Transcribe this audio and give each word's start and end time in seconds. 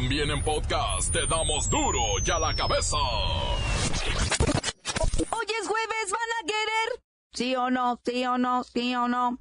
También 0.00 0.30
en 0.30 0.40
podcast 0.44 1.12
te 1.12 1.26
damos 1.26 1.68
duro 1.68 1.98
y 2.24 2.30
a 2.30 2.38
la 2.38 2.54
cabeza. 2.54 2.96
Hoy 2.96 3.56
es 5.60 5.66
jueves, 5.66 6.12
¿van 6.12 6.30
a 6.38 6.42
querer? 6.46 7.02
¿Sí 7.32 7.56
o 7.56 7.68
no? 7.68 7.98
¿Sí 8.04 8.24
o 8.24 8.38
no? 8.38 8.62
¿Sí 8.62 8.94
o 8.94 9.08
no? 9.08 9.36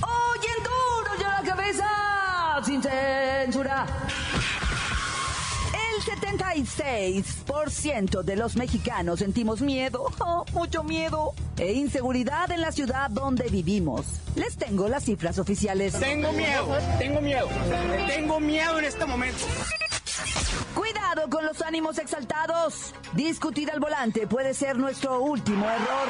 Hoy 0.00 0.40
en 0.56 0.64
duro 0.64 1.10
y 1.20 1.22
a 1.22 1.28
la 1.28 1.42
cabeza, 1.42 2.62
sin 2.64 2.82
censura. 2.82 4.03
El 6.06 6.64
76% 6.66 8.22
de 8.22 8.36
los 8.36 8.56
mexicanos 8.56 9.18
sentimos 9.18 9.60
miedo, 9.60 10.06
oh, 10.20 10.44
mucho 10.52 10.84
miedo, 10.84 11.32
e 11.56 11.72
inseguridad 11.72 12.50
en 12.52 12.60
la 12.60 12.70
ciudad 12.72 13.10
donde 13.10 13.48
vivimos. 13.48 14.06
Les 14.36 14.56
tengo 14.56 14.86
las 14.88 15.04
cifras 15.04 15.38
oficiales. 15.38 15.98
Tengo 15.98 16.32
miedo, 16.32 16.78
tengo 16.98 17.20
miedo, 17.20 17.48
tengo 18.06 18.38
miedo 18.38 18.78
en 18.78 18.84
este 18.84 19.04
momento. 19.04 19.44
Cuidado 20.74 21.28
con 21.30 21.44
los 21.44 21.62
ánimos 21.62 21.98
exaltados. 21.98 22.94
Discutir 23.14 23.70
al 23.70 23.80
volante 23.80 24.26
puede 24.26 24.54
ser 24.54 24.76
nuestro 24.76 25.20
último 25.22 25.68
error. 25.68 26.08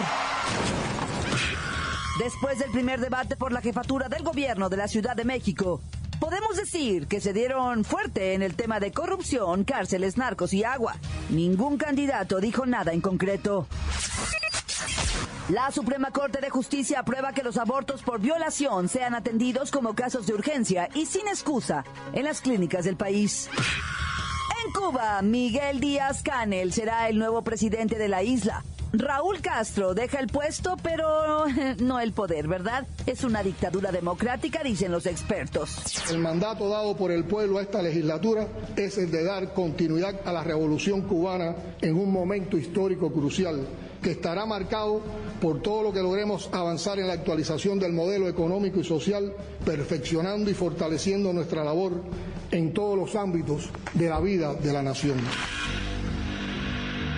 Después 2.19 2.59
del 2.59 2.71
primer 2.71 3.01
debate 3.01 3.37
por 3.37 3.53
la 3.53 3.61
jefatura 3.61 4.09
del 4.09 4.23
gobierno 4.23 4.69
de 4.69 4.77
la 4.77 4.89
Ciudad 4.89 5.17
de 5.17 5.25
México, 5.25 5.81
podemos 6.21 6.57
decir 6.57 7.07
que 7.07 7.21
se 7.21 7.33
dieron 7.33 7.85
fuerte 7.85 8.35
en 8.35 8.43
el 8.43 8.55
tema 8.55 8.81
de 8.81 8.93
corrupción, 8.93 9.65
cárceles, 9.65 10.17
narcos 10.17 10.53
y 10.53 10.65
agua. 10.65 10.97
Ningún 11.31 11.77
candidato 11.77 12.41
dijo 12.41 12.67
nada 12.67 12.93
en 12.93 13.01
concreto. 13.01 13.67
La 15.49 15.71
Suprema 15.71 16.11
Corte 16.11 16.41
de 16.41 16.49
Justicia 16.49 17.01
aprueba 17.01 17.35
que 17.35 17.43
los 17.43 17.59
abortos 17.59 18.03
por 18.03 18.19
violación 18.19 18.89
sean 18.89 19.15
atendidos 19.15 19.71
como 19.71 19.95
casos 19.95 20.27
de 20.27 20.33
urgencia 20.33 20.89
y 20.95 21.05
sin 21.05 21.29
excusa 21.29 21.85
en 22.15 22.25
las 22.25 22.41
clínicas 22.41 22.87
del 22.87 22.97
país. 22.97 23.51
En 24.65 24.73
Cuba, 24.73 25.21
Miguel 25.21 25.81
Díaz 25.81 26.23
Canel 26.23 26.73
será 26.73 27.11
el 27.11 27.19
nuevo 27.19 27.43
presidente 27.43 27.99
de 27.99 28.09
la 28.09 28.23
isla. 28.23 28.65
Raúl 28.97 29.41
Castro 29.41 29.93
deja 29.93 30.21
el 30.21 30.29
puesto, 30.29 30.77
pero 30.81 31.47
no 31.81 31.99
el 31.99 32.13
poder, 32.13 32.47
¿verdad? 32.47 32.87
Es 33.07 33.25
una 33.25 33.43
dictadura 33.43 33.91
democrática, 33.91 34.63
dicen 34.63 34.93
los 34.93 35.07
expertos. 35.07 36.11
El 36.11 36.19
mandato 36.19 36.69
dado 36.69 36.97
por 36.97 37.11
el 37.11 37.25
pueblo 37.25 37.59
a 37.59 37.63
esta 37.63 37.83
legislatura 37.83 38.47
es 38.77 38.97
el 38.99 39.11
de 39.11 39.25
dar 39.25 39.53
continuidad 39.53 40.21
a 40.25 40.33
la 40.33 40.45
revolución 40.45 41.03
cubana 41.03 41.57
en 41.81 41.97
un 41.97 42.13
momento 42.13 42.57
histórico 42.57 43.13
crucial 43.13 43.67
que 44.01 44.13
estará 44.13 44.47
marcado 44.47 45.01
por 45.41 45.61
todo 45.61 45.83
lo 45.83 45.93
que 45.93 46.03
logremos 46.03 46.49
avanzar 46.53 46.99
en 47.01 47.09
la 47.09 47.15
actualización 47.15 47.81
del 47.81 47.93
modelo 47.93 48.29
económico 48.29 48.79
y 48.79 48.85
social, 48.85 49.33
perfeccionando 49.65 50.51
y 50.51 50.55
fortaleciendo 50.55 51.33
nuestra 51.33 51.65
labor 51.65 51.93
en 52.51 52.73
todos 52.73 52.97
los 52.97 53.17
ámbitos 53.17 53.71
de 53.95 54.09
la 54.09 54.21
vida 54.21 54.55
de 54.55 54.73
la 54.73 54.83
nación. 54.83 55.17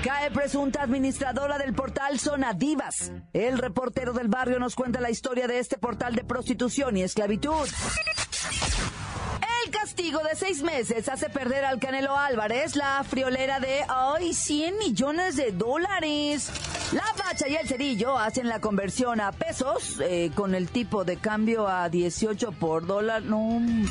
Cae 0.02 0.30
presunta 0.30 0.82
administradora 0.82 1.58
del 1.58 1.74
portal 1.74 2.18
Zona 2.18 2.52
Divas. 2.52 3.12
El 3.32 3.58
reportero 3.58 4.12
del 4.12 4.28
barrio 4.28 4.58
nos 4.58 4.74
cuenta 4.74 5.00
la 5.00 5.10
historia 5.10 5.46
de 5.46 5.58
este 5.58 5.78
portal 5.78 6.14
de 6.14 6.24
prostitución 6.24 6.96
y 6.96 7.02
esclavitud. 7.02 7.68
El 9.64 9.70
castigo 9.70 10.20
de 10.20 10.36
seis 10.36 10.62
meses 10.62 11.08
hace 11.08 11.28
perder 11.28 11.64
al 11.64 11.80
Canelo 11.80 12.16
Álvarez 12.16 12.76
la 12.76 13.02
friolera 13.04 13.58
de 13.58 13.84
¡ay! 13.88 14.32
100 14.32 14.78
millones 14.78 15.36
de 15.36 15.50
dólares. 15.52 16.50
La 16.92 17.04
Bacha 17.18 17.48
y 17.48 17.56
el 17.56 17.66
Cerillo 17.66 18.16
hacen 18.16 18.48
la 18.48 18.60
conversión 18.60 19.20
a 19.20 19.32
pesos 19.32 20.00
eh, 20.00 20.30
con 20.34 20.54
el 20.54 20.68
tipo 20.68 21.04
de 21.04 21.16
cambio 21.16 21.66
a 21.66 21.88
18 21.88 22.52
por 22.52 22.86
dólar. 22.86 23.22
No, 23.22 23.38
hombre. 23.38 23.90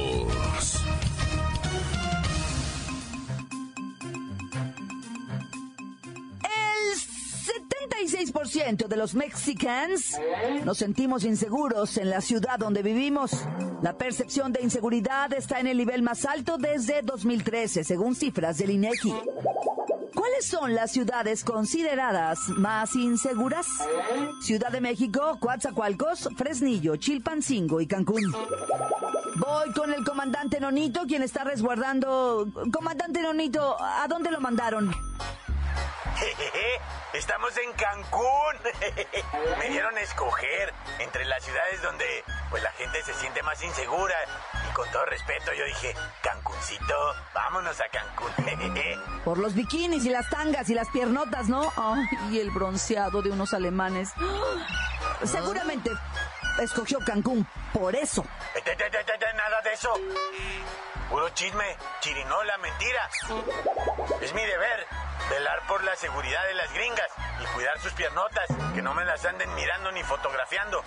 El 8.31 8.47
76% 8.47 8.87
de 8.87 8.95
los 8.95 9.13
mexicanos 9.13 10.15
nos 10.63 10.77
sentimos 10.77 11.25
inseguros 11.25 11.97
en 11.97 12.09
la 12.09 12.21
ciudad 12.21 12.57
donde 12.57 12.81
vivimos. 12.81 13.31
La 13.81 13.97
percepción 13.97 14.53
de 14.53 14.61
inseguridad 14.61 15.33
está 15.33 15.59
en 15.59 15.67
el 15.67 15.77
nivel 15.77 16.01
más 16.01 16.25
alto 16.25 16.57
desde 16.57 17.01
2013, 17.01 17.83
según 17.83 18.15
cifras 18.15 18.57
del 18.57 18.71
INEGI. 18.71 19.13
¿Cuáles 20.15 20.45
son 20.45 20.73
las 20.75 20.91
ciudades 20.91 21.43
consideradas 21.43 22.47
más 22.49 22.95
inseguras? 22.95 23.67
Ciudad 24.41 24.71
de 24.71 24.79
México, 24.79 25.37
Coatzacoalcos, 25.39 26.29
Fresnillo, 26.37 26.95
Chilpancingo 26.95 27.81
y 27.81 27.87
Cancún. 27.87 28.23
Voy 29.35 29.73
con 29.73 29.93
el 29.93 30.05
comandante 30.05 30.59
Nonito, 30.59 31.05
quien 31.05 31.23
está 31.23 31.43
resguardando. 31.43 32.47
Comandante 32.71 33.21
Nonito, 33.21 33.75
¿a 33.81 34.07
dónde 34.07 34.31
lo 34.31 34.39
mandaron? 34.39 35.10
Estamos 37.13 37.55
en 37.57 37.73
Cancún. 37.73 38.55
Me 39.59 39.69
dieron 39.69 39.95
a 39.97 40.01
escoger 40.01 40.73
entre 40.99 41.25
las 41.25 41.43
ciudades 41.43 41.81
donde 41.81 42.05
pues 42.49 42.63
la 42.63 42.71
gente 42.71 43.03
se 43.03 43.13
siente 43.15 43.43
más 43.43 43.61
insegura. 43.63 44.15
Y 44.69 44.73
con 44.73 44.89
todo 44.91 45.05
respeto 45.05 45.53
yo 45.53 45.65
dije, 45.65 45.93
Cancuncito, 46.21 46.95
vámonos 47.33 47.79
a 47.79 47.89
Cancún. 47.89 48.31
Por 49.25 49.37
los 49.37 49.53
bikinis 49.53 50.05
y 50.05 50.09
las 50.09 50.29
tangas 50.29 50.69
y 50.69 50.73
las 50.73 50.89
piernotas, 50.89 51.47
¿no? 51.47 51.71
Y 52.29 52.39
el 52.39 52.51
bronceado 52.51 53.21
de 53.21 53.31
unos 53.31 53.53
alemanes. 53.53 54.11
Seguramente 55.23 55.91
escogió 56.59 56.99
Cancún 56.99 57.47
por 57.73 57.95
eso. 57.95 58.25
Nada 59.35 59.61
de 59.63 59.73
eso. 59.73 59.93
Puro 61.09 61.29
chisme, 61.29 61.75
chirinola, 61.99 62.57
mentira. 62.59 63.09
Es 64.21 64.33
mi 64.33 64.41
deber 64.41 64.87
velar 65.29 65.65
por 65.67 65.83
la 65.83 65.95
seguridad 65.95 66.45
de 66.47 66.53
las 66.55 66.73
gringas 66.73 67.07
y 67.41 67.45
cuidar 67.53 67.79
sus 67.79 67.93
piernotas, 67.93 68.45
que 68.73 68.81
no 68.81 68.93
me 68.93 69.05
las 69.05 69.23
anden 69.25 69.53
mirando 69.55 69.91
ni 69.91 70.03
fotografiando. 70.03 70.83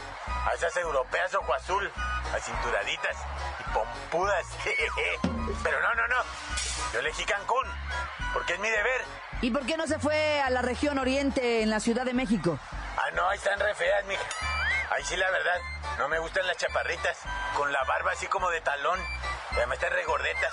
A 0.46 0.54
esas 0.54 0.76
europeas 0.76 1.34
ojo 1.34 1.54
azul, 1.54 1.90
a 2.34 2.38
cinturaditas 2.38 3.16
y 3.60 3.72
pompudas. 3.72 4.46
Pero 5.62 5.80
no, 5.80 5.94
no, 5.94 6.08
no. 6.08 6.16
Yo 6.92 7.00
elegí 7.00 7.24
Cancún, 7.24 7.66
porque 8.32 8.54
es 8.54 8.60
mi 8.60 8.68
deber. 8.68 9.02
¿Y 9.40 9.50
por 9.50 9.66
qué 9.66 9.76
no 9.76 9.86
se 9.86 9.98
fue 9.98 10.40
a 10.40 10.50
la 10.50 10.62
región 10.62 10.98
oriente 10.98 11.62
en 11.62 11.70
la 11.70 11.80
Ciudad 11.80 12.04
de 12.04 12.14
México? 12.14 12.58
Ah, 12.96 13.10
no, 13.14 13.28
ahí 13.28 13.38
están 13.38 13.58
re 13.58 13.74
feas, 13.74 14.04
mija. 14.06 14.22
Ahí 14.90 15.02
sí, 15.04 15.16
la 15.16 15.30
verdad, 15.30 15.60
no 15.98 16.08
me 16.08 16.18
gustan 16.18 16.46
las 16.46 16.56
chaparritas, 16.56 17.18
con 17.56 17.72
la 17.72 17.82
barba 17.84 18.12
así 18.12 18.26
como 18.26 18.50
de 18.50 18.60
talón. 18.60 19.00
Además 19.52 19.78
están 19.78 19.92
regordetas. 19.92 20.52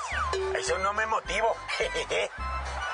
Eso 0.55 0.77
no 0.79 0.93
me 0.93 1.05
motivo. 1.05 1.55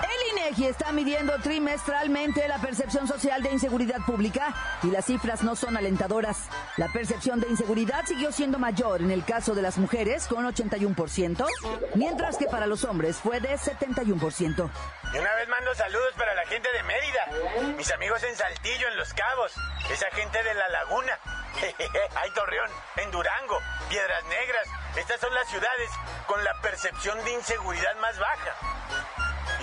El 0.01 0.37
INEGI 0.37 0.67
está 0.67 0.91
midiendo 0.91 1.37
trimestralmente 1.39 2.47
la 2.47 2.59
percepción 2.59 3.07
social 3.07 3.41
de 3.41 3.51
inseguridad 3.51 3.99
pública 4.05 4.53
y 4.83 4.91
las 4.91 5.05
cifras 5.05 5.43
no 5.43 5.55
son 5.55 5.75
alentadoras. 5.75 6.49
La 6.77 6.87
percepción 6.89 7.39
de 7.39 7.49
inseguridad 7.49 8.05
siguió 8.05 8.31
siendo 8.31 8.59
mayor 8.59 9.01
en 9.01 9.11
el 9.11 9.25
caso 9.25 9.55
de 9.55 9.61
las 9.61 9.77
mujeres 9.77 10.27
con 10.27 10.45
81%, 10.45 11.45
mientras 11.95 12.37
que 12.37 12.45
para 12.45 12.67
los 12.67 12.83
hombres 12.83 13.17
fue 13.17 13.39
de 13.39 13.55
71%. 13.57 14.69
Y 15.13 15.17
una 15.17 15.35
vez 15.35 15.47
mando 15.47 15.73
saludos 15.73 16.13
para 16.17 16.35
la 16.35 16.45
gente 16.45 16.69
de 16.71 16.83
Mérida, 16.83 17.73
mis 17.77 17.91
amigos 17.91 18.21
en 18.23 18.35
Saltillo, 18.35 18.87
en 18.89 18.97
Los 18.97 19.13
Cabos, 19.13 19.53
esa 19.91 20.09
gente 20.11 20.43
de 20.43 20.53
La 20.53 20.69
Laguna, 20.69 21.19
hay 22.15 22.31
Torreón, 22.31 22.69
en 22.97 23.11
Durango, 23.11 23.57
Piedras 23.89 24.23
Negras. 24.25 24.67
Estas 24.95 25.19
son 25.19 25.33
las 25.33 25.47
ciudades 25.47 25.89
con 26.27 26.43
la 26.43 26.53
percepción 26.61 27.23
de 27.23 27.33
inseguridad 27.33 27.95
más 27.97 28.17
baja. 28.19 29.06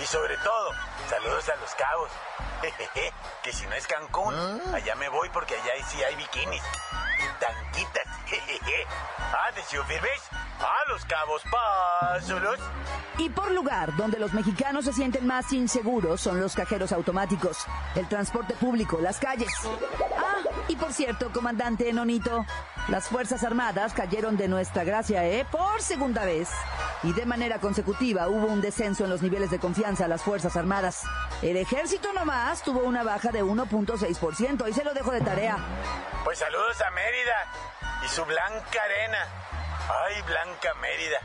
Y 0.05 0.07
sobre 0.07 0.37
todo, 0.37 0.69
saludos 1.09 1.49
a 1.49 1.55
los 1.55 1.73
cabos. 1.73 2.11
que 3.43 3.51
si 3.51 3.65
no 3.65 3.73
es 3.73 3.87
Cancún, 3.87 4.35
allá 4.71 4.93
me 4.97 5.09
voy 5.09 5.29
porque 5.29 5.55
allá 5.55 5.83
sí 5.87 5.97
hay 6.03 6.15
bikinis. 6.15 6.61
Y 7.17 7.39
tanquitas. 7.39 8.05
ah, 9.33 9.51
de 9.55 9.63
firmes 9.63 10.21
a 10.59 10.91
los 10.91 11.03
cabos 11.05 11.41
pásolos. 11.49 12.59
Y 13.17 13.29
por 13.29 13.49
lugar 13.49 13.95
donde 13.97 14.19
los 14.19 14.31
mexicanos 14.31 14.85
se 14.85 14.93
sienten 14.93 15.25
más 15.25 15.51
inseguros 15.51 16.21
son 16.21 16.39
los 16.39 16.53
cajeros 16.53 16.91
automáticos, 16.91 17.65
el 17.95 18.07
transporte 18.07 18.53
público, 18.53 18.99
las 19.01 19.17
calles. 19.17 19.49
Ah, 20.15 20.35
y 20.67 20.75
por 20.75 20.93
cierto, 20.93 21.31
comandante 21.31 21.91
Nonito, 21.93 22.45
las 22.87 23.07
Fuerzas 23.07 23.43
Armadas 23.43 23.93
cayeron 23.93 24.37
de 24.37 24.47
nuestra 24.47 24.83
gracia, 24.83 25.25
¿eh? 25.25 25.45
Por 25.49 25.81
segunda 25.81 26.25
vez. 26.25 26.49
Y 27.03 27.13
de 27.13 27.25
manera 27.25 27.59
consecutiva 27.59 28.27
hubo 28.27 28.47
un 28.47 28.61
descenso 28.61 29.03
en 29.03 29.09
los 29.09 29.21
niveles 29.21 29.51
de 29.51 29.59
confianza 29.59 30.05
a 30.05 30.07
las 30.07 30.23
Fuerzas 30.23 30.55
Armadas. 30.55 31.03
El 31.41 31.57
ejército 31.57 32.11
nomás 32.13 32.63
tuvo 32.63 32.79
una 32.81 33.03
baja 33.03 33.31
de 33.31 33.43
1.6% 33.43 34.69
y 34.69 34.73
se 34.73 34.83
lo 34.83 34.93
dejo 34.93 35.11
de 35.11 35.21
tarea. 35.21 35.57
Pues 36.23 36.39
saludos 36.39 36.81
a 36.81 36.91
Mérida 36.91 38.01
y 38.03 38.07
su 38.07 38.25
blanca 38.25 38.83
arena. 38.83 39.27
Ay, 40.05 40.21
Blanca 40.23 40.73
Mérida. 40.81 41.19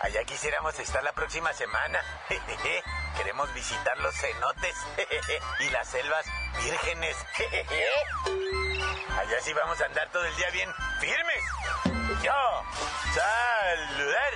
Allá 0.00 0.24
quisiéramos 0.24 0.78
estar 0.80 1.02
la 1.04 1.12
próxima 1.12 1.52
semana. 1.52 2.00
Queremos 3.16 3.52
visitar 3.54 3.98
los 3.98 4.14
cenotes 4.14 4.76
y 5.60 5.70
las 5.70 5.88
selvas 5.88 6.26
vírgenes. 6.64 7.16
Allá 9.18 9.40
sí 9.42 9.52
vamos 9.52 9.80
a 9.80 9.86
andar 9.86 10.08
todo 10.10 10.24
el 10.24 10.36
día 10.36 10.50
bien 10.50 10.70
firmes. 11.00 11.42
Yo, 12.22 12.64
saludar 13.14 14.32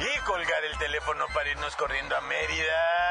y 0.00 0.18
colgar 0.20 0.64
el 0.64 0.78
teléfono 0.78 1.26
para 1.32 1.50
irnos 1.50 1.74
corriendo 1.76 2.16
a 2.16 2.20
Mérida. 2.22 3.04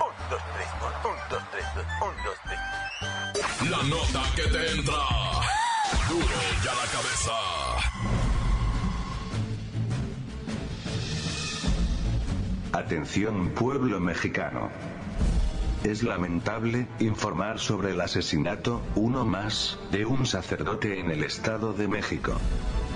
Un, 0.00 0.30
dos, 0.30 0.42
tres, 0.54 0.68
un, 1.04 1.16
dos, 1.28 1.42
tres, 1.50 1.64
un, 2.00 2.24
dos, 2.24 2.38
tres. 2.44 2.58
La 3.70 3.82
nota 3.84 4.22
que 4.34 4.42
te 4.42 4.70
entra. 4.72 4.94
Duro 6.08 6.26
ya 6.64 6.74
la 6.74 6.86
cabeza. 6.92 7.32
Atención 12.72 13.50
pueblo 13.50 14.00
mexicano. 14.00 14.70
Es 15.84 16.02
lamentable 16.02 16.88
informar 16.98 17.60
sobre 17.60 17.92
el 17.92 18.00
asesinato, 18.00 18.82
uno 18.96 19.24
más, 19.24 19.78
de 19.92 20.04
un 20.04 20.26
sacerdote 20.26 20.98
en 20.98 21.10
el 21.10 21.22
Estado 21.22 21.72
de 21.72 21.86
México. 21.86 22.36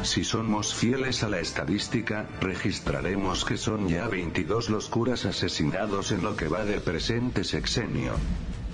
Si 0.02 0.24
somos 0.24 0.74
fieles 0.74 1.22
a 1.22 1.28
la 1.28 1.38
estadística, 1.38 2.26
registraremos 2.40 3.44
que 3.44 3.56
son 3.56 3.88
ya 3.88 4.08
22 4.08 4.68
los 4.68 4.88
curas 4.88 5.24
asesinados 5.26 6.10
en 6.10 6.22
lo 6.22 6.34
que 6.34 6.48
va 6.48 6.64
del 6.64 6.80
presente 6.80 7.44
sexenio. 7.44 8.14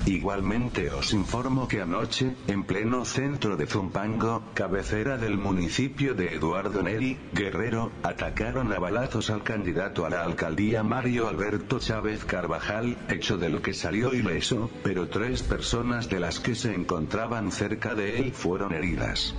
Igualmente 0.06 0.90
os 0.90 1.12
informo 1.12 1.68
que 1.68 1.80
anoche, 1.82 2.34
en 2.46 2.64
pleno 2.64 3.04
centro 3.04 3.56
de 3.56 3.66
Zumpango, 3.66 4.42
cabecera 4.54 5.18
del 5.18 5.36
municipio 5.36 6.14
de 6.14 6.34
Eduardo 6.34 6.82
Neri, 6.82 7.18
Guerrero, 7.32 7.92
atacaron 8.02 8.72
a 8.72 8.78
balazos 8.78 9.30
al 9.30 9.42
candidato 9.42 10.06
a 10.06 10.10
la 10.10 10.22
alcaldía 10.22 10.82
Mario 10.82 11.28
Alberto 11.28 11.78
Chávez 11.78 12.24
Carvajal, 12.24 12.96
hecho 13.08 13.36
de 13.36 13.50
lo 13.50 13.60
que 13.60 13.74
salió 13.74 14.14
ileso, 14.14 14.70
pero 14.82 15.08
tres 15.08 15.42
personas 15.42 16.08
de 16.08 16.20
las 16.20 16.40
que 16.40 16.54
se 16.54 16.74
encontraban 16.74 17.52
cerca 17.52 17.94
de 17.94 18.18
él 18.18 18.32
fueron 18.32 18.72
heridas. 18.72 19.34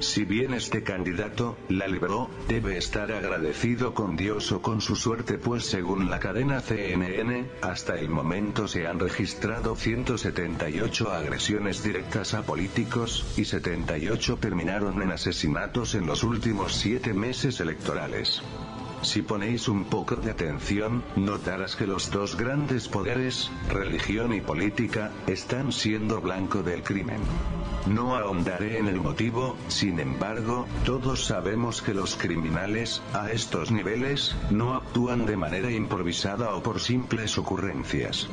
Si 0.00 0.24
bien 0.24 0.52
este 0.52 0.82
candidato, 0.82 1.56
la 1.68 1.86
libró, 1.86 2.28
debe 2.48 2.76
estar 2.76 3.10
agradecido 3.12 3.94
con 3.94 4.16
Dios 4.16 4.52
o 4.52 4.60
con 4.60 4.80
su 4.80 4.94
suerte 4.94 5.38
pues 5.38 5.64
según 5.64 6.10
la 6.10 6.18
cadena 6.18 6.60
CNN, 6.60 7.48
hasta 7.62 7.98
el 7.98 8.10
momento 8.10 8.68
se 8.68 8.86
han 8.86 9.00
registrado 9.00 9.74
178 9.74 11.12
agresiones 11.12 11.82
directas 11.82 12.34
a 12.34 12.42
políticos, 12.42 13.24
y 13.36 13.46
78 13.46 14.36
terminaron 14.36 15.00
en 15.00 15.12
asesinatos 15.12 15.94
en 15.94 16.06
los 16.06 16.22
últimos 16.24 16.74
siete 16.74 17.14
meses 17.14 17.60
electorales. 17.60 18.42
Si 19.06 19.22
ponéis 19.22 19.68
un 19.68 19.84
poco 19.84 20.16
de 20.16 20.32
atención, 20.32 21.04
notarás 21.14 21.76
que 21.76 21.86
los 21.86 22.10
dos 22.10 22.36
grandes 22.36 22.88
poderes, 22.88 23.52
religión 23.68 24.34
y 24.34 24.40
política, 24.40 25.12
están 25.28 25.70
siendo 25.70 26.20
blanco 26.20 26.64
del 26.64 26.82
crimen. 26.82 27.20
No 27.86 28.16
ahondaré 28.16 28.78
en 28.78 28.88
el 28.88 29.00
motivo, 29.00 29.56
sin 29.68 30.00
embargo, 30.00 30.66
todos 30.84 31.24
sabemos 31.24 31.82
que 31.82 31.94
los 31.94 32.16
criminales, 32.16 33.00
a 33.14 33.30
estos 33.30 33.70
niveles, 33.70 34.34
no 34.50 34.74
actúan 34.74 35.24
de 35.24 35.36
manera 35.36 35.70
improvisada 35.70 36.56
o 36.56 36.62
por 36.64 36.80
simples 36.80 37.38
ocurrencias. 37.38 38.28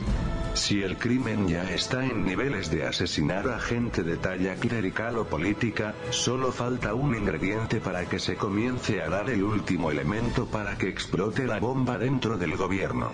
Si 0.55 0.81
el 0.81 0.97
crimen 0.97 1.47
ya 1.47 1.63
está 1.69 2.03
en 2.05 2.25
niveles 2.25 2.71
de 2.71 2.85
asesinar 2.85 3.47
a 3.49 3.59
gente 3.59 4.01
de 4.01 4.17
talla 4.17 4.55
clerical 4.55 5.17
o 5.17 5.25
política, 5.25 5.93
solo 6.09 6.51
falta 6.51 6.95
un 6.95 7.15
ingrediente 7.15 7.79
para 7.79 8.05
que 8.05 8.19
se 8.19 8.35
comience 8.35 9.01
a 9.01 9.09
dar 9.09 9.29
el 9.29 9.43
último 9.43 9.91
elemento 9.91 10.45
para 10.45 10.62
que 10.77 10.89
explote 10.89 11.45
la 11.45 11.59
bomba 11.59 11.97
dentro 11.97 12.37
del 12.37 12.55
gobierno. 12.57 13.11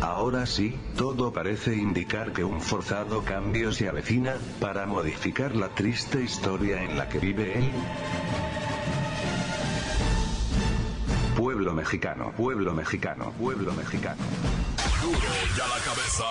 Ahora 0.00 0.44
sí, 0.46 0.78
todo 0.96 1.32
parece 1.32 1.74
indicar 1.74 2.32
que 2.32 2.44
un 2.44 2.60
forzado 2.60 3.22
cambio 3.22 3.72
se 3.72 3.88
avecina, 3.88 4.34
para 4.60 4.86
modificar 4.86 5.54
la 5.56 5.68
triste 5.68 6.22
historia 6.22 6.82
en 6.82 6.98
la 6.98 7.08
que 7.08 7.18
vive 7.18 7.58
él. 7.58 7.70
Pueblo 11.36 11.72
mexicano, 11.72 12.32
pueblo 12.36 12.74
mexicano, 12.74 13.32
pueblo 13.38 13.72
mexicano. 13.72 14.22
Duro 15.00 15.18
ya 15.56 15.66
la 15.66 15.78
cabeza. 15.84 16.24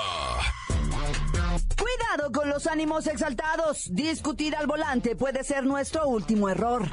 Cuidado 1.78 2.32
con 2.32 2.50
los 2.50 2.68
ánimos 2.68 3.08
exaltados. 3.08 3.88
Discutir 3.92 4.56
al 4.56 4.68
volante 4.68 5.16
puede 5.16 5.44
ser 5.44 5.66
nuestro 5.66 6.08
último 6.08 6.50
error. 6.50 6.88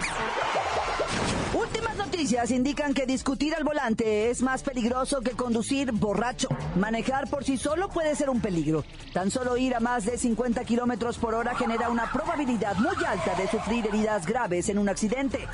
Noticias 2.17 2.51
indican 2.51 2.95
que 2.95 3.05
discutir 3.05 3.55
al 3.55 3.63
volante 3.63 4.31
es 4.31 4.41
más 4.41 4.63
peligroso 4.63 5.21
que 5.21 5.33
conducir 5.33 5.93
borracho. 5.93 6.49
Manejar 6.75 7.29
por 7.29 7.45
sí 7.45 7.59
solo 7.59 7.91
puede 7.91 8.17
ser 8.17 8.31
un 8.31 8.41
peligro. 8.41 8.87
Tan 9.13 9.31
solo 9.31 9.59
ir 9.59 9.75
a 9.75 9.81
más 9.81 10.07
de 10.07 10.17
50 10.17 10.65
kilómetros 10.65 11.19
por 11.19 11.35
hora 11.35 11.55
genera 11.55 11.91
una 11.91 12.11
probabilidad 12.11 12.75
muy 12.77 12.97
alta 13.07 13.35
de 13.35 13.47
sufrir 13.49 13.87
heridas 13.87 14.25
graves 14.25 14.71
en 14.71 14.79
un 14.79 14.89
accidente. 14.89 15.47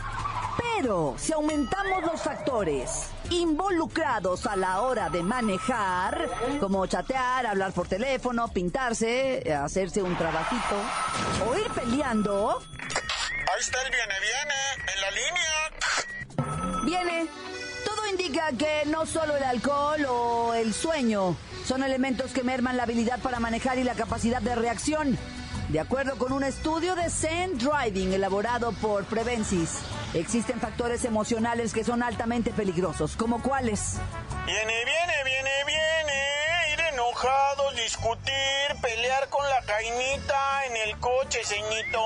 Pero 0.56 1.16
si 1.18 1.32
aumentamos 1.32 2.04
los 2.04 2.22
factores 2.22 3.08
involucrados 3.30 4.46
a 4.46 4.54
la 4.54 4.82
hora 4.82 5.10
de 5.10 5.24
manejar, 5.24 6.28
como 6.60 6.86
chatear, 6.86 7.44
hablar 7.44 7.72
por 7.72 7.88
teléfono, 7.88 8.46
pintarse, 8.46 9.52
hacerse 9.52 10.00
un 10.00 10.16
trabajito 10.16 10.76
o 11.44 11.58
ir 11.58 11.68
peleando, 11.72 12.62
Ahí 13.52 13.60
está 13.60 13.82
el 13.82 13.90
viene, 13.90 14.14
viene, 14.20 14.92
en 14.94 15.00
la 15.00 15.10
línea. 15.10 15.81
Viene. 16.82 17.26
Todo 17.84 18.06
indica 18.10 18.50
que 18.58 18.82
no 18.86 19.06
solo 19.06 19.36
el 19.36 19.42
alcohol 19.42 20.04
o 20.08 20.54
el 20.54 20.74
sueño 20.74 21.36
son 21.64 21.82
elementos 21.82 22.32
que 22.32 22.42
merman 22.42 22.76
la 22.76 22.84
habilidad 22.84 23.20
para 23.20 23.40
manejar 23.40 23.78
y 23.78 23.84
la 23.84 23.94
capacidad 23.94 24.42
de 24.42 24.54
reacción. 24.54 25.18
De 25.68 25.80
acuerdo 25.80 26.18
con 26.18 26.32
un 26.32 26.44
estudio 26.44 26.94
de 26.94 27.08
Zen 27.08 27.56
Driving 27.56 28.12
elaborado 28.12 28.72
por 28.72 29.04
Prevensis, 29.04 29.78
existen 30.12 30.60
factores 30.60 31.04
emocionales 31.04 31.72
que 31.72 31.84
son 31.84 32.02
altamente 32.02 32.50
peligrosos, 32.50 33.16
como 33.16 33.40
cuáles. 33.42 33.96
Viene, 34.44 34.84
viene, 34.84 35.24
viene, 35.24 35.50
viene. 35.66 36.72
Ir 36.74 36.80
enojados, 36.92 37.76
discutir, 37.76 38.34
pelear 38.82 39.28
con 39.28 39.48
la 39.48 39.62
cainita 39.62 40.66
en 40.66 40.88
el 40.88 40.98
coche, 40.98 41.40
ceñito. 41.44 42.02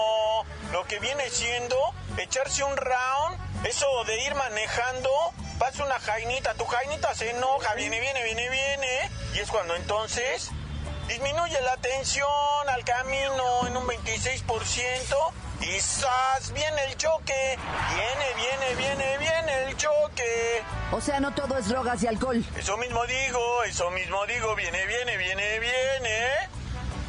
Lo 0.73 0.85
que 0.87 1.01
viene 1.01 1.29
siendo 1.31 1.77
echarse 2.19 2.63
un 2.63 2.77
round, 2.77 3.46
eso 3.67 4.05
de 4.05 4.25
ir 4.25 4.35
manejando, 4.35 5.11
pasa 5.59 5.85
una 5.85 5.99
jainita, 5.99 6.55
tu 6.55 6.65
jainita 6.65 7.15
se 7.15 7.31
enoja, 7.31 7.75
viene, 7.75 8.01
viene, 8.01 8.23
viene, 8.23 8.49
viene. 8.49 9.11
Y 9.35 9.41
es 9.41 9.51
cuando 9.51 9.75
entonces 9.75 10.51
disminuye 11.09 11.61
la 11.63 11.77
tensión 11.77 12.29
al 12.69 12.85
camino 12.85 13.67
en 13.67 13.77
un 13.77 13.87
26% 13.87 15.33
y 15.61 15.81
¡zas! 15.81 16.53
Viene 16.53 16.85
el 16.85 16.97
choque. 16.97 17.59
Viene, 17.95 18.35
viene, 18.37 18.75
viene, 18.77 19.19
viene 19.19 19.65
el 19.65 19.77
choque. 19.77 20.63
O 20.93 21.01
sea, 21.01 21.19
no 21.21 21.35
todo 21.35 21.57
es 21.59 21.69
drogas 21.69 22.03
y 22.03 22.07
alcohol. 22.07 22.45
Eso 22.57 22.77
mismo 22.77 23.05
digo, 23.07 23.65
eso 23.65 23.91
mismo 23.91 24.25
digo, 24.27 24.55
viene, 24.55 24.87
viene, 24.87 25.17
viene, 25.17 25.59
viene. 25.59 26.46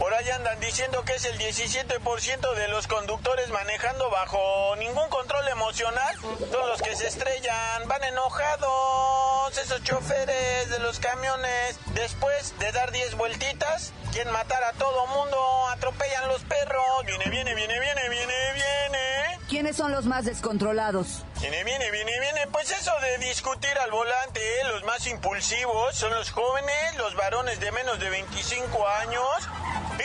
Por 0.07 0.15
ahí 0.15 0.29
andan 0.29 0.57
diciendo 0.61 1.03
que 1.03 1.15
es 1.15 1.25
el 1.25 1.37
17% 1.37 2.53
de 2.53 2.67
los 2.69 2.87
conductores 2.87 3.49
manejando 3.49 4.09
bajo 4.09 4.73
ningún 4.77 5.09
control 5.09 5.45
emocional. 5.49 6.15
Son 6.49 6.69
los 6.69 6.81
que 6.81 6.95
se 6.95 7.07
estrellan, 7.07 7.89
van 7.89 8.01
enojados, 8.05 9.57
esos 9.57 9.83
choferes 9.83 10.69
de 10.69 10.79
los 10.79 10.99
camiones. 10.99 11.77
Después 11.93 12.57
de 12.57 12.71
dar 12.71 12.93
10 12.93 13.17
vueltitas, 13.17 13.91
quieren 14.13 14.31
matar 14.31 14.63
a 14.63 14.71
todo 14.71 15.07
mundo, 15.07 15.67
atropellan 15.71 16.29
los 16.29 16.41
perros. 16.43 17.05
Viene, 17.05 17.25
viene, 17.25 17.53
viene, 17.53 17.77
viene, 17.77 18.07
viene, 18.07 18.53
viene. 18.53 19.39
¿Quiénes 19.49 19.75
son 19.75 19.91
los 19.91 20.05
más 20.05 20.23
descontrolados? 20.23 21.25
Viene, 21.41 21.65
viene, 21.65 21.91
viene, 21.91 22.17
viene. 22.21 22.47
Pues 22.53 22.71
eso 22.71 22.93
de 23.01 23.17
discutir 23.25 23.77
al 23.83 23.91
volante, 23.91 24.39
¿eh? 24.39 24.63
los 24.71 24.85
más 24.85 25.05
impulsivos 25.05 25.95
son 25.95 26.13
los 26.13 26.31
jóvenes, 26.31 26.95
los 26.95 27.13
varones 27.15 27.59
de 27.59 27.73
menos 27.73 27.99
de 27.99 28.09
25 28.09 28.87
años. 28.87 29.49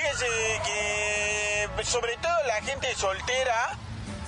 Fíjese 0.02 0.26
que 0.64 1.68
pues, 1.76 1.88
sobre 1.88 2.16
todo 2.16 2.34
la 2.48 2.60
gente 2.62 2.92
soltera 2.96 3.78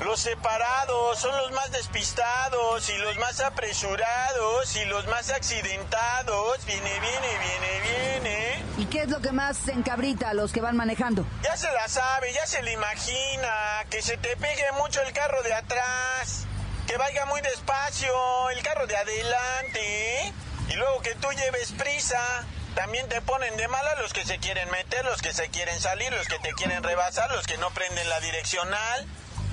Los 0.01 0.21
separados 0.21 1.19
son 1.19 1.37
los 1.37 1.51
más 1.51 1.73
despistados 1.73 2.89
y 2.91 2.97
los 2.99 3.17
más 3.19 3.41
apresurados 3.41 4.77
y 4.77 4.85
los 4.85 5.07
más 5.09 5.31
accidentados. 5.31 6.65
Viene, 6.67 6.91
viene, 7.01 7.29
viene, 7.39 8.21
viene. 8.21 8.63
¿Y 8.77 8.87
qué 8.87 9.03
es 9.03 9.09
lo 9.09 9.21
que 9.21 9.33
más 9.33 9.67
encabrita 9.69 10.31
a 10.31 10.35
los 10.35 10.53
que 10.53 10.61
van 10.61 10.77
manejando? 10.77 11.27
Ya 11.43 11.57
se 11.57 11.73
la 11.73 11.89
sabe, 11.89 12.33
ya 12.33 12.47
se 12.47 12.63
le 12.63 12.73
imagina. 12.73 13.85
Que 13.91 14.01
se 14.03 14.17
te 14.17 14.37
pegue 14.37 14.71
mucho 14.79 15.01
el 15.03 15.13
carro 15.13 15.43
de 15.43 15.55
atrás. 15.55 16.45
Que 16.87 16.97
vaya 16.97 17.27
muy 17.27 17.41
despacio 17.41 18.51
el 18.51 18.63
carro 18.63 18.87
de 18.87 18.97
adelante. 18.97 20.33
Y 20.69 20.75
luego 20.75 21.01
que 21.03 21.15
tú 21.17 21.29
lleves 21.33 21.73
prisa. 21.73 22.45
También 22.75 23.09
te 23.09 23.21
ponen 23.23 23.57
de 23.57 23.69
mala 23.69 23.95
los 23.97 24.13
que 24.13 24.25
se 24.25 24.39
quieren 24.39 24.71
meter, 24.71 25.05
los 25.05 25.23
que 25.23 25.33
se 25.33 25.49
quieren 25.49 25.81
salir, 25.81 26.13
los 26.13 26.27
que 26.27 26.39
te 26.41 26.53
quieren 26.55 26.83
rebasar, 26.83 27.31
los 27.31 27.47
que 27.47 27.57
no 27.59 27.71
prenden 27.71 28.09
la 28.09 28.21
direccional. 28.21 29.07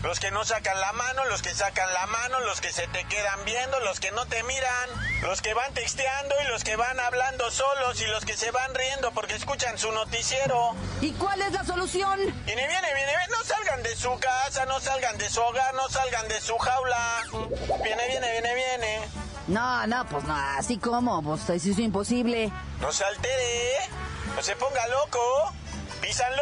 Los 0.04 0.20
que 0.20 0.32
no 0.32 0.44
sacan 0.44 0.80
la 0.82 0.94
mano, 0.94 1.26
los 1.26 1.44
que 1.44 1.54
sacan 1.54 1.94
la 1.94 2.08
mano, 2.08 2.40
los 2.40 2.60
que 2.60 2.74
se 2.74 2.88
te 2.88 3.04
quedan 3.04 3.46
viendo, 3.46 3.80
los 3.82 4.00
que 4.00 4.12
no 4.12 4.26
te 4.26 4.42
miran, 4.44 4.90
los 5.22 5.44
que 5.44 5.54
van 5.54 5.72
texteando 5.76 6.34
y 6.44 6.48
los 6.48 6.64
que 6.64 6.76
van 6.76 7.00
hablando 7.00 7.52
solos 7.52 8.02
y 8.02 8.08
los 8.08 8.26
que 8.26 8.36
se 8.36 8.50
van 8.50 8.74
riendo 8.74 9.12
porque 9.12 9.36
escuchan 9.36 9.78
su 9.78 9.92
noticiero. 9.92 10.76
¿Y 11.02 11.12
cuál 11.12 11.40
es 11.44 11.52
la 11.52 11.64
solución? 11.64 12.18
Viene, 12.46 12.68
viene, 12.68 12.94
viene, 12.96 13.06
viene, 13.06 13.28
no 13.30 13.44
salgan 13.44 13.84
de 13.84 13.96
su 13.96 14.18
casa, 14.18 14.66
no 14.66 14.80
salgan 14.80 15.20
de 15.20 15.30
su 15.30 15.40
hogar, 15.40 15.76
no 15.76 15.88
salgan 15.88 16.28
de 16.28 16.42
su 16.42 16.58
jaula. 16.58 17.24
Viene, 17.84 18.08
viene, 18.08 18.32
viene, 18.32 18.56
viene. 18.56 19.02
No, 19.52 19.86
no, 19.86 20.06
pues 20.06 20.24
no, 20.24 20.34
así 20.58 20.78
como, 20.78 21.22
pues 21.22 21.42
eso 21.50 21.72
es 21.72 21.80
imposible. 21.80 22.50
No 22.80 22.90
se 22.94 23.04
altere, 23.04 23.90
no 24.34 24.42
se 24.42 24.56
ponga 24.56 24.88
loco. 24.88 25.20
Písanlo, 26.00 26.42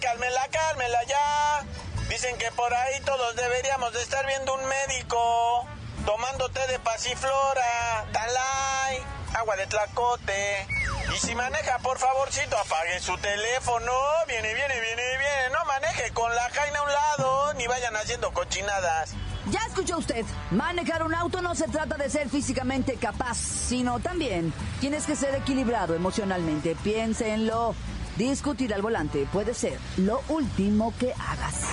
cálmela, 0.00 0.46
cálmela 0.52 1.02
ya. 1.08 1.64
Dicen 2.08 2.38
que 2.38 2.52
por 2.52 2.72
ahí 2.72 3.00
todos 3.00 3.34
deberíamos 3.34 3.92
de 3.94 4.00
estar 4.00 4.24
viendo 4.26 4.54
un 4.54 4.64
médico, 4.64 5.66
tomando 6.06 6.48
té 6.50 6.64
de 6.68 6.78
pasiflora, 6.78 8.06
talay, 8.12 9.04
agua 9.34 9.56
de 9.56 9.66
tlacote. 9.66 10.68
Y 11.12 11.18
si 11.18 11.34
maneja, 11.34 11.80
por 11.80 11.98
favorcito, 11.98 12.56
apague 12.56 13.00
su 13.00 13.18
teléfono. 13.18 13.92
Viene, 14.28 14.54
viene, 14.54 14.80
viene, 14.80 15.02
viene. 15.18 15.50
No 15.52 15.64
maneje 15.64 16.12
con 16.12 16.32
la 16.32 16.48
jaina 16.50 16.78
a 16.78 16.82
un 16.82 16.92
lado, 16.92 17.54
ni 17.54 17.66
vayan 17.66 17.96
haciendo 17.96 18.32
cochinadas. 18.32 19.14
Ya 19.50 19.60
escuchó 19.68 19.98
usted, 19.98 20.24
manejar 20.50 21.04
un 21.04 21.14
auto 21.14 21.40
no 21.40 21.54
se 21.54 21.68
trata 21.68 21.96
de 21.96 22.10
ser 22.10 22.28
físicamente 22.28 22.96
capaz, 22.96 23.36
sino 23.36 24.00
también 24.00 24.52
tienes 24.80 25.06
que 25.06 25.14
ser 25.14 25.34
equilibrado 25.36 25.94
emocionalmente. 25.94 26.76
Piénsenlo. 26.82 27.74
Discutir 28.16 28.72
al 28.72 28.80
volante 28.80 29.28
puede 29.30 29.52
ser 29.52 29.78
lo 29.98 30.22
último 30.28 30.92
que 30.98 31.12
hagas. 31.12 31.66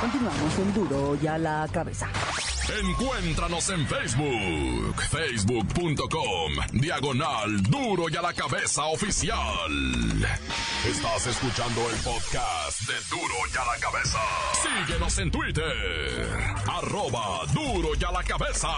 Continuamos 0.00 0.58
en 0.58 0.74
duro 0.74 1.18
y 1.20 1.26
a 1.26 1.36
la 1.36 1.68
cabeza. 1.72 2.08
Encuéntranos 2.68 3.68
en 3.68 3.86
Facebook, 3.86 5.02
facebook.com, 5.10 6.52
diagonal 6.72 7.62
duro 7.64 8.06
y 8.08 8.16
a 8.16 8.22
la 8.22 8.32
cabeza 8.32 8.86
oficial. 8.86 10.26
Estás 10.88 11.26
escuchando 11.26 11.90
el 11.90 11.96
podcast 11.96 12.80
de 12.88 12.94
duro 13.10 13.34
y 13.52 13.56
a 13.58 13.64
la 13.66 13.78
cabeza. 13.78 14.18
Síguenos 14.62 15.18
en 15.18 15.30
Twitter, 15.30 16.38
arroba 16.66 17.44
duro 17.52 17.90
y 18.00 18.04
a 18.04 18.10
la 18.10 18.22
cabeza. 18.22 18.70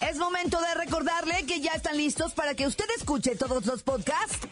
Es 0.00 0.16
momento 0.16 0.58
de 0.60 0.74
recordarle 0.74 1.44
que 1.46 1.60
ya 1.60 1.72
están 1.72 1.98
listos 1.98 2.32
para 2.32 2.54
que 2.54 2.66
usted 2.66 2.86
escuche 2.96 3.36
todos 3.36 3.66
los 3.66 3.82
podcasts 3.82 4.51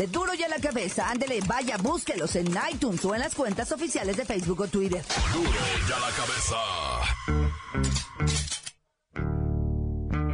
de 0.00 0.06
Duro 0.06 0.32
y 0.32 0.42
a 0.42 0.48
la 0.48 0.58
Cabeza. 0.58 1.10
Ándele, 1.10 1.40
vaya, 1.46 1.76
búsquelos 1.76 2.34
en 2.34 2.46
iTunes 2.72 3.04
o 3.04 3.14
en 3.14 3.20
las 3.20 3.34
cuentas 3.34 3.70
oficiales 3.70 4.16
de 4.16 4.24
Facebook 4.24 4.62
o 4.62 4.66
Twitter. 4.66 5.04
Duro 5.30 5.50
y 5.50 5.92
a 5.92 5.98
la 5.98 6.10
cabeza. 6.16 6.56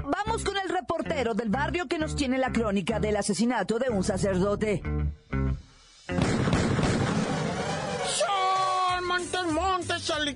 Vamos 0.04 0.44
con 0.44 0.56
el 0.56 0.68
reportero 0.68 1.34
del 1.34 1.48
barrio 1.48 1.88
que 1.88 1.98
nos 1.98 2.14
tiene 2.14 2.38
la 2.38 2.52
crónica 2.52 3.00
del 3.00 3.16
asesinato 3.16 3.80
de 3.80 3.90
un 3.90 4.04
sacerdote. 4.04 4.82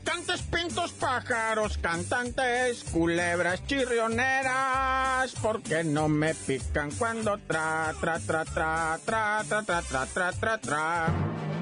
Alicantes, 0.00 0.42
pintos, 0.42 0.92
pájaros, 0.92 1.78
cantantes, 1.78 2.85
culebras 2.85 3.64
chirrioneras, 3.66 5.35
porque 5.42 5.85
no 5.85 6.09
me 6.09 6.35
pican 6.35 6.90
cuando 6.92 7.38
tra, 7.47 7.95
tra, 8.00 8.19
tra, 8.19 8.45
tra, 8.45 8.99
tra, 9.04 9.45
tra, 9.47 9.62
tra, 9.62 9.83
tra, 9.83 10.07
tra, 10.07 10.33
tra, 10.33 10.59
tra. 10.59 11.07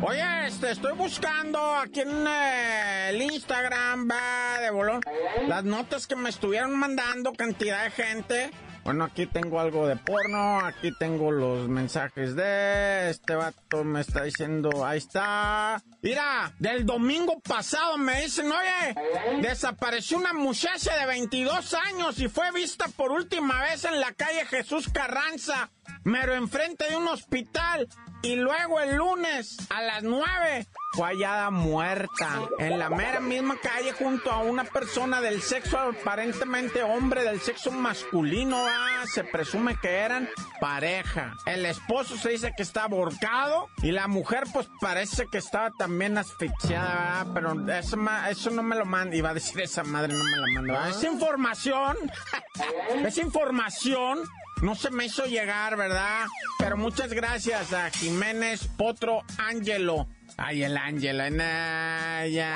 Oye, 0.03 0.47
este, 0.47 0.71
estoy 0.71 0.93
buscando 0.93 1.59
aquí 1.75 2.01
en 2.01 2.27
eh, 2.27 3.11
el 3.11 3.23
Instagram, 3.23 4.09
va, 4.09 4.61
de 4.61 4.71
bolón, 4.71 5.01
las 5.47 5.65
notas 5.65 6.07
que 6.07 6.15
me 6.15 6.31
estuvieron 6.31 6.77
mandando 6.77 7.33
cantidad 7.33 7.85
de 7.85 7.91
gente. 7.91 8.51
Bueno, 8.85 9.05
aquí 9.05 9.27
tengo 9.27 9.61
algo 9.61 9.87
de 9.87 9.97
porno, 9.97 10.61
aquí 10.61 10.93
tengo 10.99 11.31
los 11.31 11.69
mensajes 11.69 12.35
de 12.35 13.11
este 13.11 13.35
vato 13.35 13.85
me 13.85 14.01
está 14.01 14.23
diciendo, 14.23 14.85
ahí 14.85 14.99
está. 14.99 15.83
Mira, 16.03 16.53
del 16.59 16.87
domingo 16.87 17.41
pasado 17.41 17.99
me 17.99 18.23
dicen, 18.23 18.51
oye, 18.51 19.41
desapareció 19.41 20.19
una 20.19 20.33
muchacha 20.33 20.97
de 20.97 21.07
22 21.07 21.75
años 21.75 22.19
y 22.19 22.29
fue 22.29 22.51
vista 22.53 22.87
por 22.97 23.13
última 23.13 23.63
vez 23.63 23.85
en 23.85 24.01
la 24.01 24.13
calle 24.13 24.47
Jesús 24.47 24.89
Carranza, 24.93 25.71
mero 26.05 26.35
enfrente 26.35 26.89
de 26.89 26.97
un 26.97 27.09
hospital. 27.09 27.89
Y 28.23 28.35
luego 28.35 28.81
el 28.81 28.97
lunes 28.97 29.59
a 29.71 29.81
las 29.81 30.03
9 30.03 30.67
fue 30.99 31.11
hallada 31.11 31.51
muerta 31.51 32.41
en 32.59 32.77
la 32.77 32.91
mera 32.91 33.21
misma 33.21 33.57
calle 33.63 33.93
junto 33.93 34.33
a 34.33 34.39
una 34.39 34.65
persona 34.65 35.21
del 35.21 35.43
sexo 35.43 35.79
aparentemente 35.79 36.83
hombre 36.83 37.23
del 37.23 37.41
sexo 37.41 37.71
masculino. 37.71 38.57
Ah, 38.67 39.05
se 39.07 39.23
presume 39.23 39.77
que 39.81 39.91
eran 39.91 40.29
pareja. 40.61 41.37
El 41.47 41.65
esposo 41.67 42.17
se 42.17 42.31
dice 42.31 42.53
que 42.57 42.65
está 42.65 42.83
aborcado 42.83 43.69
y 43.81 43.93
la 43.93 44.09
mujer 44.09 44.43
pues 44.53 44.69
parece 44.81 45.29
que 45.31 45.39
estaba 45.39 45.71
también 45.79 46.19
asfixiada, 46.19 47.25
pero 47.33 47.53
eso, 47.71 47.97
eso 48.29 48.51
no 48.51 48.65
me 48.65 48.75
lo 48.75 48.85
manda. 48.85 49.15
Iba 49.15 49.31
a 49.31 49.35
decir 49.35 49.61
esa 49.61 49.85
madre 49.85 50.13
no 50.15 50.25
me 50.25 50.37
la 50.37 50.61
manda. 50.61 50.89
Es 50.89 51.05
información. 51.05 51.97
es 53.07 53.19
información 53.19 54.29
no 54.63 54.75
se 54.75 54.91
me 54.91 55.07
hizo 55.07 55.25
llegar, 55.27 55.77
¿verdad? 55.77 56.27
Pero 56.59 56.77
muchas 56.77 57.13
gracias 57.13 57.73
a 57.73 57.89
Jiménez 57.91 58.67
Potro 58.77 59.23
Ángelo. 59.39 60.09
Ay, 60.39 60.63
el 60.63 60.77
Ángelo, 60.77 61.29
ya. 61.29 62.55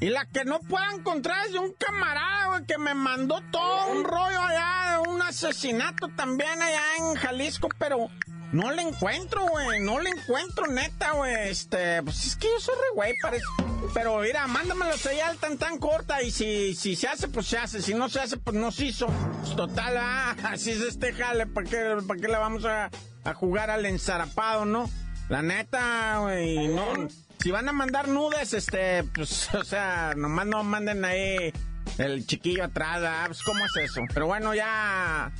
Y 0.00 0.06
la 0.10 0.26
que 0.26 0.44
no 0.44 0.60
puedo 0.60 0.84
encontrar 0.94 1.46
es 1.46 1.52
de 1.52 1.58
un 1.58 1.72
camarada, 1.72 2.46
güey, 2.48 2.66
que 2.66 2.78
me 2.78 2.94
mandó 2.94 3.40
todo 3.50 3.88
un 3.88 4.04
rollo 4.04 4.40
allá 4.40 5.00
un 5.08 5.20
asesinato 5.22 6.08
también 6.16 6.62
allá 6.62 6.82
en 6.98 7.14
Jalisco, 7.16 7.68
pero 7.78 8.08
no 8.52 8.70
le 8.72 8.82
encuentro, 8.82 9.46
güey, 9.46 9.80
no 9.80 10.00
le 10.00 10.10
encuentro, 10.10 10.66
neta, 10.68 11.12
güey. 11.12 11.50
Este, 11.50 12.02
pues 12.02 12.24
es 12.24 12.36
que 12.36 12.46
yo 12.46 12.60
soy 12.60 12.74
re 12.74 12.94
güey, 12.94 13.14
parece. 13.20 13.44
Pero 13.92 14.18
mira, 14.20 14.46
mándamelo 14.46 14.96
señal 14.96 15.36
tan 15.38 15.58
tan 15.58 15.78
corta 15.78 16.22
y 16.22 16.30
si, 16.30 16.74
si 16.74 16.96
se 16.96 17.08
hace, 17.08 17.28
pues 17.28 17.46
se 17.46 17.58
hace. 17.58 17.82
Si 17.82 17.94
no 17.94 18.08
se 18.08 18.20
hace, 18.20 18.36
pues 18.36 18.56
no 18.56 18.70
se 18.70 18.86
hizo. 18.86 19.06
Pues 19.42 19.56
total, 19.56 19.96
ah, 19.98 20.36
así 20.44 20.70
es 20.70 20.80
este 20.80 21.12
jale, 21.12 21.46
¿para 21.46 21.68
qué, 21.68 21.96
para 22.06 22.20
qué 22.20 22.28
le 22.28 22.36
vamos 22.36 22.64
a, 22.64 22.90
a 23.24 23.34
jugar 23.34 23.70
al 23.70 23.84
ensarapado, 23.84 24.64
no? 24.64 24.88
La 25.28 25.42
neta, 25.42 26.18
güey, 26.20 26.68
no. 26.68 27.08
Si 27.42 27.50
van 27.50 27.68
a 27.68 27.72
mandar 27.72 28.08
nudes, 28.08 28.54
este, 28.54 29.02
pues, 29.04 29.52
o 29.54 29.64
sea, 29.64 30.14
nomás 30.16 30.46
no 30.46 30.62
manden 30.62 31.04
ahí 31.04 31.52
el 31.98 32.26
chiquillo 32.26 32.64
atrás, 32.64 33.26
pues, 33.26 33.42
¿cómo 33.42 33.64
es 33.64 33.90
eso? 33.90 34.02
Pero 34.12 34.26
bueno, 34.26 34.54
ya, 34.54 35.32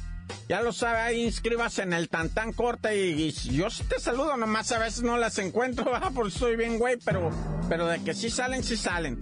ya 0.49 0.61
lo 0.61 0.73
sabe, 0.73 0.99
ahí 0.99 1.25
inscríbase 1.25 1.83
en 1.83 1.93
el 1.93 2.09
tan 2.09 2.31
tan 2.31 2.53
corte 2.53 2.97
y, 2.97 3.31
yo 3.31 3.71
sí 3.71 3.85
te 3.85 4.01
saludo, 4.01 4.37
nomás 4.37 4.73
a 4.73 4.79
veces 4.79 5.03
no 5.03 5.17
las 5.19 5.39
encuentro, 5.39 5.95
¿ah? 5.95 6.11
porque 6.15 6.33
soy 6.33 6.57
bien 6.57 6.79
güey, 6.79 6.97
pero, 7.05 7.31
pero 7.69 7.87
de 7.87 8.03
que 8.03 8.15
sí 8.15 8.31
salen, 8.31 8.65
sí 8.65 8.77
salen. 8.77 9.21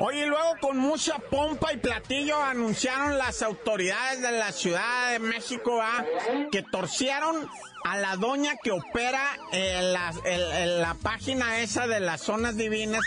Oye, 0.00 0.26
luego 0.26 0.54
con 0.60 0.78
mucha 0.78 1.18
pompa 1.18 1.72
y 1.72 1.78
platillo 1.78 2.40
anunciaron 2.40 3.18
las 3.18 3.42
autoridades 3.42 4.22
de 4.22 4.30
la 4.30 4.52
Ciudad 4.52 5.10
de 5.10 5.18
México 5.18 5.80
¿ah? 5.82 6.04
que 6.52 6.62
torcieron 6.62 7.48
a 7.84 7.96
la 7.98 8.16
doña 8.16 8.56
que 8.62 8.70
opera 8.70 9.22
en 9.52 9.92
la, 9.92 10.12
la, 10.66 10.94
página 10.94 11.60
esa 11.60 11.86
de 11.86 12.00
las 12.00 12.20
zonas 12.20 12.56
divinas, 12.56 13.02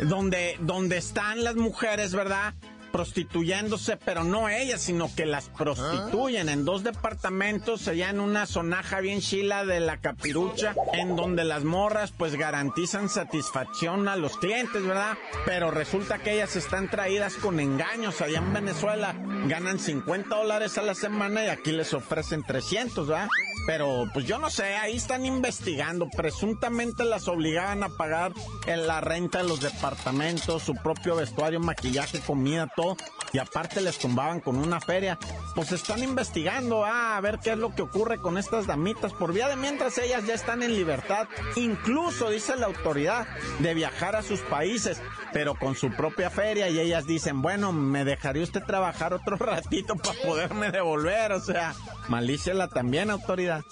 donde, 0.00 0.56
donde 0.60 0.98
están 0.98 1.44
las 1.44 1.56
mujeres, 1.56 2.14
¿verdad? 2.14 2.54
prostituyéndose, 2.92 3.96
pero 3.96 4.22
no 4.22 4.48
ellas, 4.48 4.82
sino 4.82 5.10
que 5.16 5.26
las 5.26 5.48
prostituyen 5.48 6.48
en 6.48 6.64
dos 6.64 6.84
departamentos, 6.84 7.88
allá 7.88 8.10
en 8.10 8.20
una 8.20 8.46
zonaja 8.46 9.00
bien 9.00 9.20
chila 9.20 9.64
de 9.64 9.80
la 9.80 9.96
capirucha, 9.96 10.74
en 10.92 11.16
donde 11.16 11.44
las 11.44 11.64
morras 11.64 12.12
pues 12.12 12.36
garantizan 12.36 13.08
satisfacción 13.08 14.06
a 14.08 14.16
los 14.16 14.36
clientes, 14.36 14.84
¿verdad? 14.84 15.16
Pero 15.46 15.70
resulta 15.70 16.18
que 16.18 16.34
ellas 16.34 16.54
están 16.54 16.88
traídas 16.90 17.34
con 17.36 17.58
engaños 17.58 18.20
allá 18.20 18.38
en 18.38 18.52
Venezuela 18.52 19.14
ganan 19.48 19.78
50 19.78 20.34
dólares 20.34 20.78
a 20.78 20.82
la 20.82 20.94
semana 20.94 21.44
y 21.44 21.48
aquí 21.48 21.72
les 21.72 21.92
ofrecen 21.94 22.42
300, 22.42 23.06
¿verdad? 23.06 23.28
Pero 23.66 24.08
pues 24.12 24.26
yo 24.26 24.38
no 24.38 24.50
sé, 24.50 24.74
ahí 24.76 24.96
están 24.96 25.24
investigando. 25.26 26.08
Presuntamente 26.08 27.04
las 27.04 27.28
obligaban 27.28 27.82
a 27.82 27.88
pagar 27.88 28.32
en 28.66 28.86
la 28.86 29.00
renta 29.00 29.38
de 29.38 29.48
los 29.48 29.60
departamentos, 29.60 30.62
su 30.62 30.74
propio 30.74 31.16
vestuario, 31.16 31.60
maquillaje, 31.60 32.20
comida, 32.20 32.68
todo. 32.74 32.96
Y 33.32 33.38
aparte 33.38 33.80
les 33.80 33.98
tumbaban 33.98 34.40
con 34.40 34.56
una 34.56 34.80
feria. 34.80 35.18
Pues 35.54 35.72
están 35.72 36.02
investigando 36.02 36.84
ah, 36.84 37.16
a 37.16 37.20
ver 37.20 37.38
qué 37.42 37.52
es 37.52 37.58
lo 37.58 37.74
que 37.74 37.82
ocurre 37.82 38.18
con 38.18 38.36
estas 38.36 38.66
damitas. 38.66 39.12
Por 39.12 39.32
vía 39.32 39.48
de 39.48 39.56
mientras 39.56 39.96
ellas 39.98 40.26
ya 40.26 40.34
están 40.34 40.62
en 40.62 40.74
libertad. 40.74 41.28
Incluso, 41.56 42.30
dice 42.30 42.56
la 42.56 42.66
autoridad, 42.66 43.26
de 43.60 43.74
viajar 43.74 44.16
a 44.16 44.22
sus 44.22 44.40
países, 44.40 45.00
pero 45.32 45.54
con 45.54 45.74
su 45.74 45.90
propia 45.90 46.30
feria. 46.30 46.68
Y 46.68 46.78
ellas 46.78 47.06
dicen, 47.06 47.40
bueno, 47.40 47.72
me 47.72 48.04
dejaría 48.04 48.42
usted 48.42 48.62
trabajar 48.64 49.14
otro 49.14 49.36
ratito 49.38 49.96
para 49.96 50.18
poderme 50.20 50.70
devolver. 50.70 51.32
O 51.32 51.40
sea, 51.40 51.74
malícela 52.08 52.68
también, 52.68 53.10
autoridad. 53.10 53.62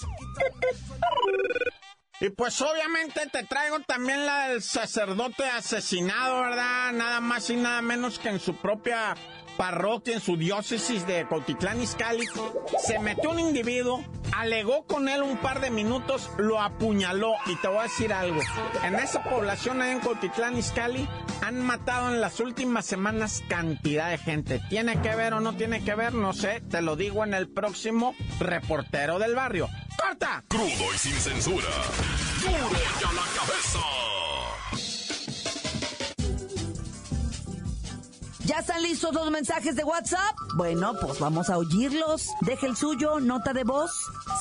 Y 2.22 2.28
pues 2.28 2.60
obviamente 2.60 3.26
te 3.32 3.44
traigo 3.44 3.80
también 3.80 4.26
la 4.26 4.48
del 4.48 4.62
sacerdote 4.62 5.42
asesinado, 5.44 6.42
¿verdad? 6.42 6.92
Nada 6.92 7.20
más 7.20 7.48
y 7.48 7.56
nada 7.56 7.80
menos 7.80 8.18
que 8.18 8.28
en 8.28 8.38
su 8.38 8.56
propia 8.56 9.16
parroquia, 9.60 10.14
en 10.14 10.20
su 10.22 10.38
diócesis 10.38 11.06
de 11.06 11.28
Cautitlán 11.28 11.82
Izcalli, 11.82 12.26
se 12.82 12.98
metió 12.98 13.28
un 13.28 13.38
individuo, 13.38 14.02
alegó 14.32 14.86
con 14.86 15.06
él 15.06 15.22
un 15.22 15.36
par 15.36 15.60
de 15.60 15.70
minutos, 15.70 16.30
lo 16.38 16.62
apuñaló. 16.62 17.34
Y 17.44 17.56
te 17.56 17.68
voy 17.68 17.80
a 17.80 17.82
decir 17.82 18.10
algo, 18.14 18.40
en 18.82 18.94
esa 18.94 19.22
población 19.22 19.82
ahí 19.82 19.90
en 19.90 20.00
Cautitlán 20.00 20.56
Izcalli 20.56 21.06
han 21.42 21.60
matado 21.60 22.08
en 22.08 22.22
las 22.22 22.40
últimas 22.40 22.86
semanas 22.86 23.42
cantidad 23.50 24.08
de 24.08 24.16
gente. 24.16 24.62
¿Tiene 24.70 24.98
que 25.02 25.14
ver 25.14 25.34
o 25.34 25.40
no 25.40 25.54
tiene 25.54 25.84
que 25.84 25.94
ver? 25.94 26.14
No 26.14 26.32
sé, 26.32 26.62
te 26.62 26.80
lo 26.80 26.96
digo 26.96 27.22
en 27.22 27.34
el 27.34 27.46
próximo 27.46 28.14
reportero 28.38 29.18
del 29.18 29.34
barrio. 29.34 29.68
¡Corta! 29.98 30.42
Crudo 30.48 30.94
y 30.94 30.98
sin 30.98 31.12
censura. 31.12 31.68
¡Duro 32.40 32.70
y 32.72 33.04
a 33.04 33.12
la 33.12 33.26
cabeza! 33.36 34.29
¿Ya 38.50 38.58
están 38.58 38.82
listos 38.82 39.14
los 39.14 39.30
mensajes 39.30 39.76
de 39.76 39.84
WhatsApp? 39.84 40.36
Bueno, 40.54 40.96
pues 41.00 41.20
vamos 41.20 41.48
a 41.50 41.56
oírlos. 41.56 42.30
Deje 42.40 42.66
el 42.66 42.76
suyo, 42.76 43.20
nota 43.20 43.52
de 43.52 43.62
voz, 43.62 43.92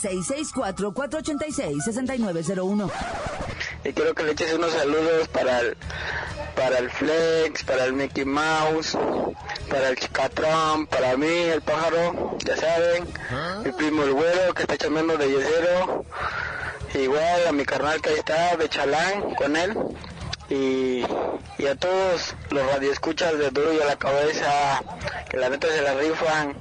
664-486-6901. 0.01 2.91
Y 3.83 3.93
quiero 3.93 4.15
que 4.15 4.23
le 4.23 4.31
eches 4.31 4.55
unos 4.55 4.71
saludos 4.71 5.27
para 5.27 5.59
el, 5.59 5.77
para 6.55 6.79
el 6.79 6.89
Flex, 6.89 7.63
para 7.65 7.85
el 7.85 7.93
Mickey 7.93 8.25
Mouse, 8.25 8.97
para 9.69 9.89
el 9.89 9.99
Chicatrón, 9.99 10.87
para 10.87 11.15
mí, 11.15 11.27
el 11.27 11.61
pájaro, 11.61 12.35
ya 12.43 12.57
saben, 12.57 13.07
mi 13.63 13.71
primo 13.73 14.01
el 14.01 14.13
güero 14.13 14.55
que 14.55 14.63
está 14.63 14.75
chamando 14.75 15.17
de 15.17 15.29
yesero, 15.29 16.03
igual 16.95 17.47
a 17.47 17.51
mi 17.51 17.63
carnal 17.63 18.01
que 18.01 18.09
ahí 18.09 18.17
está, 18.17 18.57
de 18.57 18.69
Chalán, 18.69 19.35
con 19.35 19.55
él, 19.55 19.77
y, 20.49 21.05
y 21.59 21.67
a 21.67 21.75
todos 21.75 22.33
los 22.51 22.65
radioescuchas 22.65 23.37
de 23.37 23.49
Duro 23.51 23.73
y 23.73 23.81
a 23.81 23.85
la 23.85 23.95
cabeza, 23.95 24.81
que 25.29 25.37
la 25.37 25.49
neta 25.49 25.67
se 25.67 25.81
la 25.81 25.93
rifan, 25.93 26.55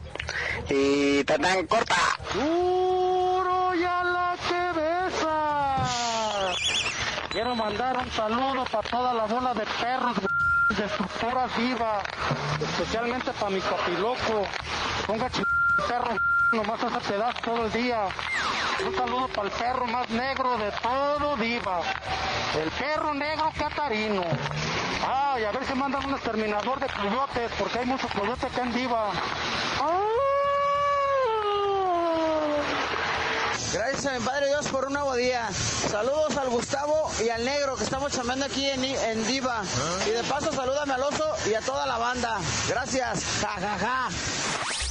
y 0.68 1.24
tatán 1.24 1.66
corta. 1.66 1.96
Duro 2.34 3.74
y 3.74 3.84
a 3.84 4.04
la 4.04 4.36
cabeza. 4.48 6.54
Quiero 7.30 7.54
mandar 7.54 7.98
un 7.98 8.10
saludo 8.10 8.64
para 8.70 8.88
toda 8.88 9.14
la 9.14 9.24
bola 9.24 9.54
de 9.54 9.64
perros 9.80 10.16
destructoras 10.76 11.56
vivas, 11.56 12.04
especialmente 12.60 13.32
para 13.32 13.50
mi 13.50 13.60
copiloco. 13.60 14.46
Ponga 15.06 15.30
ch... 15.30 15.42
perro 15.88 16.18
nomás 16.52 16.82
hace 16.82 17.12
pedazo 17.12 17.38
todo 17.44 17.66
el 17.66 17.72
día. 17.72 18.08
Un 18.86 18.94
saludo 18.94 19.28
para 19.28 19.48
el 19.48 19.54
perro 19.54 19.86
más 19.86 20.08
negro 20.10 20.58
de 20.58 20.70
todo 20.82 21.36
Diva. 21.36 21.80
El 22.62 22.70
perro 22.70 23.14
negro 23.14 23.50
catarino. 23.58 24.24
Ay, 25.06 25.44
a 25.44 25.52
ver 25.52 25.64
si 25.66 25.74
mandan 25.74 26.04
un 26.06 26.14
exterminador 26.14 26.80
de 26.80 26.86
coyotes, 26.88 27.50
porque 27.58 27.78
hay 27.78 27.86
muchos 27.86 28.10
coyotes 28.12 28.44
acá 28.44 28.62
en 28.62 28.72
Diva. 28.72 29.10
Gracias 33.72 34.06
a 34.06 34.18
mi 34.18 34.24
Padre 34.24 34.46
Dios 34.46 34.66
por 34.68 34.86
un 34.86 34.94
nuevo 34.94 35.14
día. 35.14 35.48
Saludos 35.52 36.36
al 36.36 36.48
Gustavo 36.48 37.10
y 37.22 37.28
al 37.28 37.44
Negro 37.44 37.76
que 37.76 37.84
estamos 37.84 38.12
chamando 38.12 38.46
aquí 38.46 38.66
en, 38.66 38.82
en 38.82 39.26
Diva. 39.26 39.62
Y 40.06 40.10
de 40.10 40.22
paso 40.24 40.52
salúdame 40.52 40.94
al 40.94 41.02
oso 41.02 41.34
y 41.48 41.54
a 41.54 41.60
toda 41.60 41.86
la 41.86 41.98
banda. 41.98 42.38
Gracias. 42.68 43.24
Ja, 43.42 43.50
ja, 43.60 43.78
ja. 43.78 44.08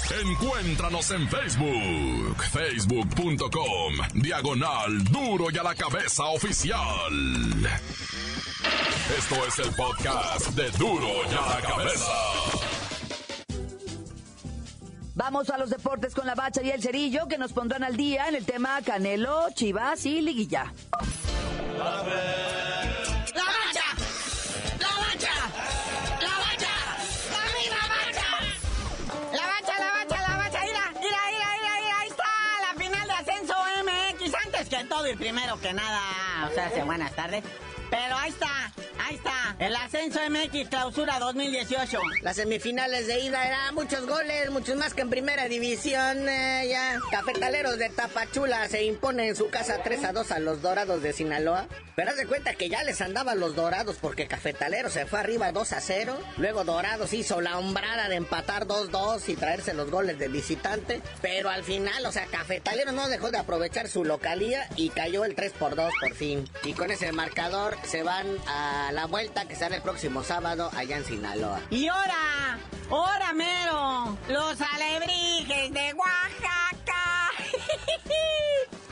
Encuéntranos 0.10 1.12
en 1.12 1.28
Facebook, 1.28 2.42
facebook.com, 2.52 3.94
diagonal 4.16 5.04
duro 5.04 5.48
y 5.52 5.58
a 5.58 5.64
la 5.64 5.76
cabeza 5.76 6.24
oficial. 6.28 6.80
Esto 9.18 9.36
es 9.46 9.60
el 9.60 9.76
podcast 9.76 10.48
de 10.56 10.72
duro 10.72 11.10
y 11.30 11.36
a 11.36 11.56
la 11.56 11.62
cabeza. 11.62 12.12
Vamos 15.14 15.50
a 15.50 15.58
los 15.58 15.70
deportes 15.70 16.16
con 16.16 16.26
la 16.26 16.36
bacha 16.36 16.62
y 16.64 16.70
el 16.70 16.82
cerillo 16.82 17.28
que 17.28 17.38
nos 17.38 17.52
pondrán 17.52 17.84
al 17.84 17.98
día 17.98 18.30
en 18.30 18.36
el 18.36 18.46
tema 18.46 18.82
Canelo, 18.86 19.48
Chivas 19.54 20.06
y 20.06 20.22
Liguilla. 20.22 20.74
¡La 21.78 22.04
y 35.06 35.16
primero 35.16 35.60
que 35.60 35.74
nada, 35.74 36.02
o 36.50 36.54
sea, 36.54 36.72
buenas 36.84 37.14
tardes. 37.14 37.44
Pero 37.90 38.16
ahí 38.18 38.30
está, 38.30 38.72
el 39.60 39.76
Ascenso 39.76 40.20
MX 40.30 40.70
Clausura 40.70 41.20
2018. 41.20 42.00
Las 42.22 42.36
semifinales 42.36 43.08
de 43.08 43.20
ida 43.22 43.48
eran 43.48 43.74
muchos 43.74 44.06
goles, 44.06 44.50
muchos 44.52 44.76
más 44.76 44.94
que 44.94 45.02
en 45.02 45.10
primera 45.10 45.48
división. 45.48 46.30
eh. 46.30 46.76
Cafetaleros 47.12 47.78
de 47.78 47.90
Tapachula 47.90 48.68
se 48.70 48.84
impone 48.84 49.30
en 49.30 49.36
su 49.36 49.50
casa 49.50 49.80
3 49.84 50.04
a 50.06 50.14
2 50.14 50.32
a 50.32 50.40
los 50.40 50.62
Dorados 50.62 51.02
de 51.02 51.14
Sinaloa. 51.14 51.68
Pero 51.96 52.12
haz 52.12 52.18
de 52.18 52.28
cuenta 52.28 52.54
que 52.54 52.70
ya 52.70 52.84
les 52.84 53.02
andaban 53.02 53.40
los 53.40 53.56
Dorados 53.56 53.98
porque 54.00 54.28
Cafetaleros 54.28 54.94
se 54.94 55.08
fue 55.08 55.20
arriba 55.20 55.52
2 55.52 55.74
a 55.74 55.82
0. 55.82 56.16
Luego 56.38 56.64
Dorados 56.64 57.12
hizo 57.14 57.42
la 57.42 57.58
hombrada 57.58 58.08
de 58.08 58.16
empatar 58.16 58.68
2-2 58.68 59.28
y 59.30 59.36
traerse 59.36 59.74
los 59.74 59.90
goles 59.90 60.20
de 60.20 60.28
visitante. 60.28 61.02
Pero 61.24 61.50
al 61.50 61.64
final, 61.64 62.06
o 62.06 62.12
sea, 62.12 62.28
Cafetaleros 62.28 62.94
no 62.94 63.10
dejó 63.10 63.32
de 63.32 63.40
aprovechar 63.40 63.88
su 63.88 64.06
localía 64.06 64.70
y 64.76 64.90
cayó 64.90 65.26
el 65.26 65.34
3 65.34 65.54
por 65.54 65.76
2 65.76 65.92
por 66.00 66.14
fin. 66.14 66.48
Y 66.64 66.74
con 66.74 66.92
ese 66.92 67.12
marcador 67.12 67.76
se 67.84 68.04
van 68.04 68.28
a 68.46 68.92
la 68.92 69.06
vuelta 69.08 69.47
que 69.48 69.56
el 69.76 69.82
próximo 69.82 70.24
sábado 70.24 70.70
allá 70.76 70.98
en 70.98 71.06
Sinaloa. 71.06 71.62
Y 71.70 71.88
ahora, 71.88 72.60
ahora 72.90 73.34
mero, 73.34 74.18
los 74.30 74.62
alebrijes 74.62 75.74
de 75.74 75.94
Oaxaca. 75.94 77.32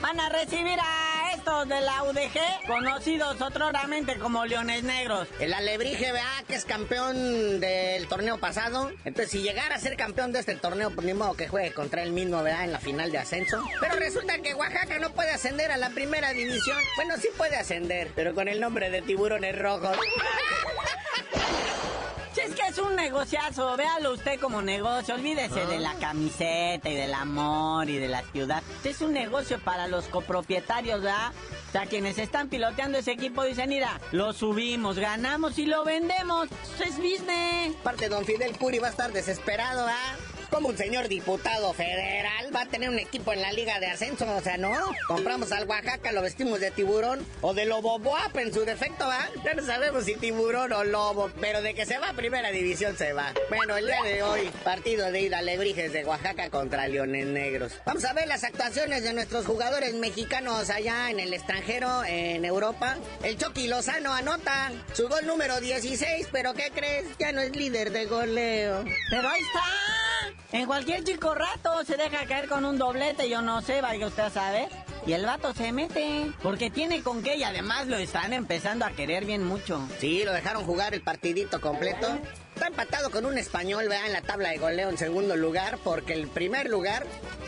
Van 0.00 0.20
a 0.20 0.28
recibir 0.28 0.78
a 0.80 1.15
de 1.46 1.80
la 1.80 2.02
UDG, 2.02 2.66
conocidos 2.66 3.40
otroramente 3.40 4.18
como 4.18 4.44
Leones 4.46 4.82
Negros. 4.82 5.28
El 5.38 5.54
Alebrije, 5.54 6.10
vea, 6.10 6.42
que 6.48 6.56
es 6.56 6.64
campeón 6.64 7.60
del 7.60 8.08
torneo 8.08 8.38
pasado. 8.38 8.90
Entonces, 9.04 9.30
si 9.30 9.42
llegara 9.42 9.76
a 9.76 9.78
ser 9.78 9.96
campeón 9.96 10.32
de 10.32 10.40
este 10.40 10.56
torneo, 10.56 10.90
pues 10.90 11.06
ni 11.06 11.14
modo 11.14 11.34
que 11.34 11.46
juegue 11.46 11.72
contra 11.72 12.02
él 12.02 12.10
mismo, 12.10 12.42
vea, 12.42 12.64
en 12.64 12.72
la 12.72 12.80
final 12.80 13.12
de 13.12 13.18
ascenso. 13.18 13.62
Pero 13.80 13.94
resulta 13.94 14.38
que 14.38 14.54
Oaxaca 14.54 14.98
no 14.98 15.10
puede 15.10 15.30
ascender 15.30 15.70
a 15.70 15.76
la 15.76 15.90
primera 15.90 16.32
división. 16.32 16.78
Bueno, 16.96 17.14
sí 17.16 17.28
puede 17.36 17.54
ascender, 17.54 18.10
pero 18.16 18.34
con 18.34 18.48
el 18.48 18.60
nombre 18.60 18.90
de 18.90 19.02
tiburones 19.02 19.56
rojos. 19.56 19.96
Si 22.36 22.42
es 22.42 22.54
que 22.54 22.66
es 22.68 22.76
un 22.76 22.94
negociazo, 22.94 23.78
véalo 23.78 24.12
usted 24.12 24.38
como 24.38 24.60
negocio, 24.60 25.14
olvídese 25.14 25.64
de 25.64 25.78
la 25.78 25.94
camiseta 25.94 26.86
y 26.90 26.94
del 26.94 27.14
amor 27.14 27.88
y 27.88 27.96
de 27.96 28.08
la 28.08 28.20
ciudad. 28.24 28.62
Es 28.84 29.00
un 29.00 29.14
negocio 29.14 29.58
para 29.58 29.88
los 29.88 30.04
copropietarios, 30.08 31.00
¿verdad? 31.00 31.32
O 31.68 31.72
sea, 31.72 31.86
quienes 31.86 32.18
están 32.18 32.50
piloteando 32.50 32.98
ese 32.98 33.12
equipo 33.12 33.42
dicen, 33.42 33.70
mira, 33.70 33.98
lo 34.12 34.34
subimos, 34.34 34.98
ganamos 34.98 35.58
y 35.58 35.64
lo 35.64 35.82
vendemos. 35.82 36.50
Eso 36.74 36.84
es 36.84 36.98
business. 36.98 37.74
Aparte, 37.80 38.10
don 38.10 38.26
Fidel 38.26 38.54
Curi 38.58 38.80
va 38.80 38.88
a 38.88 38.90
estar 38.90 39.14
desesperado, 39.14 39.86
¿ah? 39.88 40.16
Como 40.56 40.70
un 40.70 40.78
señor 40.78 41.06
diputado 41.08 41.74
federal 41.74 42.56
va 42.56 42.62
a 42.62 42.66
tener 42.66 42.88
un 42.88 42.98
equipo 42.98 43.30
en 43.34 43.42
la 43.42 43.52
liga 43.52 43.78
de 43.78 43.88
ascenso, 43.88 44.24
o 44.24 44.40
sea, 44.40 44.56
¿no? 44.56 44.72
Compramos 45.06 45.52
al 45.52 45.68
Oaxaca, 45.68 46.12
lo 46.12 46.22
vestimos 46.22 46.60
de 46.60 46.70
tiburón 46.70 47.26
o 47.42 47.52
de 47.52 47.66
lobo 47.66 47.98
boap 47.98 48.34
en 48.38 48.54
su 48.54 48.64
defecto, 48.64 49.06
¿va? 49.06 49.28
Ya 49.44 49.52
no 49.52 49.62
sabemos 49.62 50.06
si 50.06 50.14
tiburón 50.14 50.72
o 50.72 50.82
lobo, 50.82 51.30
pero 51.42 51.60
de 51.60 51.74
que 51.74 51.84
se 51.84 51.98
va 51.98 52.08
a 52.08 52.12
primera 52.14 52.50
división 52.52 52.96
se 52.96 53.12
va. 53.12 53.34
Bueno, 53.50 53.76
el 53.76 53.84
día 53.84 54.02
de 54.02 54.22
hoy, 54.22 54.50
partido 54.64 55.12
de 55.12 55.20
ida 55.20 55.42
Lebrijes 55.42 55.92
de 55.92 56.06
Oaxaca 56.06 56.48
contra 56.48 56.88
Leones 56.88 57.26
Negros. 57.26 57.74
Vamos 57.84 58.06
a 58.06 58.14
ver 58.14 58.26
las 58.26 58.42
actuaciones 58.42 59.02
de 59.02 59.12
nuestros 59.12 59.44
jugadores 59.44 59.92
mexicanos 59.92 60.70
allá 60.70 61.10
en 61.10 61.20
el 61.20 61.34
extranjero, 61.34 62.02
en 62.06 62.46
Europa. 62.46 62.96
El 63.22 63.36
Chucky 63.36 63.68
Lozano 63.68 64.10
anota 64.14 64.72
su 64.94 65.06
gol 65.06 65.26
número 65.26 65.60
16, 65.60 66.28
pero 66.32 66.54
¿qué 66.54 66.70
crees? 66.74 67.04
Ya 67.18 67.30
no 67.32 67.42
es 67.42 67.54
líder 67.54 67.92
de 67.92 68.06
goleo. 68.06 68.86
Pero 69.10 69.28
ahí 69.28 69.42
está. 69.42 69.60
En 70.52 70.66
cualquier 70.66 71.02
chico 71.02 71.34
rato 71.34 71.84
se 71.84 71.96
deja 71.96 72.24
caer 72.26 72.48
con 72.48 72.64
un 72.64 72.78
doblete, 72.78 73.28
yo 73.28 73.42
no 73.42 73.62
sé, 73.62 73.80
vaya 73.80 74.06
usted 74.06 74.24
a 74.24 74.30
saber. 74.30 74.68
Y 75.06 75.12
el 75.12 75.26
vato 75.26 75.52
se 75.54 75.72
mete, 75.72 76.32
porque 76.42 76.70
tiene 76.70 77.02
con 77.02 77.22
qué 77.22 77.36
y 77.36 77.44
además 77.44 77.86
lo 77.86 77.96
están 77.96 78.32
empezando 78.32 78.84
a 78.84 78.90
querer 78.90 79.24
bien 79.24 79.44
mucho. 79.44 79.86
Sí, 79.98 80.24
lo 80.24 80.32
dejaron 80.32 80.64
jugar 80.64 80.94
el 80.94 81.02
partidito 81.02 81.60
completo. 81.60 82.18
Está 82.56 82.68
empatado 82.68 83.10
con 83.10 83.26
un 83.26 83.36
español, 83.36 83.86
vea, 83.86 84.06
en 84.06 84.14
la 84.14 84.22
tabla 84.22 84.48
de 84.48 84.56
goleo 84.56 84.88
en 84.88 84.96
segundo 84.96 85.36
lugar, 85.36 85.78
porque 85.84 86.14
el 86.14 86.26
primer 86.26 86.70
lugar 86.70 87.04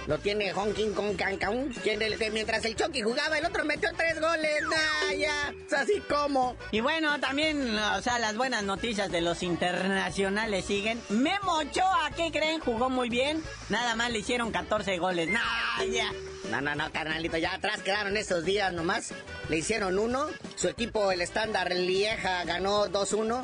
lo 0.07 0.18
tiene 0.18 0.53
Hong 0.53 0.75
Kong 0.75 1.16
Kong 1.16 1.16
Kang, 1.16 1.73
quien 1.83 2.03
el 2.03 2.18
que 2.18 2.31
mientras 2.31 2.62
el 2.66 2.77
Chucky 2.77 3.01
jugaba, 3.01 3.38
el 3.38 3.47
otro 3.47 3.64
metió 3.64 3.88
tres 3.97 4.21
goles. 4.21 4.62
¡Ah, 4.71 5.14
ya! 5.14 5.55
Es 5.66 5.73
así 5.73 6.03
como. 6.11 6.57
Y 6.73 6.81
bueno, 6.81 7.18
también, 7.21 7.75
o 7.75 8.03
sea, 8.03 8.18
las 8.18 8.37
buenas 8.37 8.64
noticias 8.64 9.11
de 9.11 9.23
los 9.23 9.42
internacionales 9.42 10.66
siguen. 10.66 11.01
Memo 11.09 11.57
Ochoa, 11.57 12.11
¿qué 12.14 12.31
creen? 12.31 12.61
Jugó 12.61 12.90
muy 12.90 13.09
bien. 13.09 13.42
Nada 13.71 13.97
más 13.97 14.11
le 14.11 14.18
hicieron 14.18 14.53
14 14.53 14.99
goles. 14.99 15.31
¡Nah, 15.31 15.85
ya! 15.90 16.12
No, 16.51 16.61
no, 16.61 16.75
no, 16.75 16.92
carnalito, 16.92 17.38
ya 17.38 17.55
atrás 17.55 17.81
quedaron 17.81 18.18
esos 18.18 18.44
días 18.44 18.75
nomás. 18.75 19.14
Le 19.49 19.57
hicieron 19.57 19.99
uno. 19.99 20.27
Su 20.55 20.68
equipo, 20.68 21.11
el 21.12 21.23
estándar 21.23 21.75
Lieja, 21.75 22.44
ganó 22.44 22.88
2-1. 22.88 23.42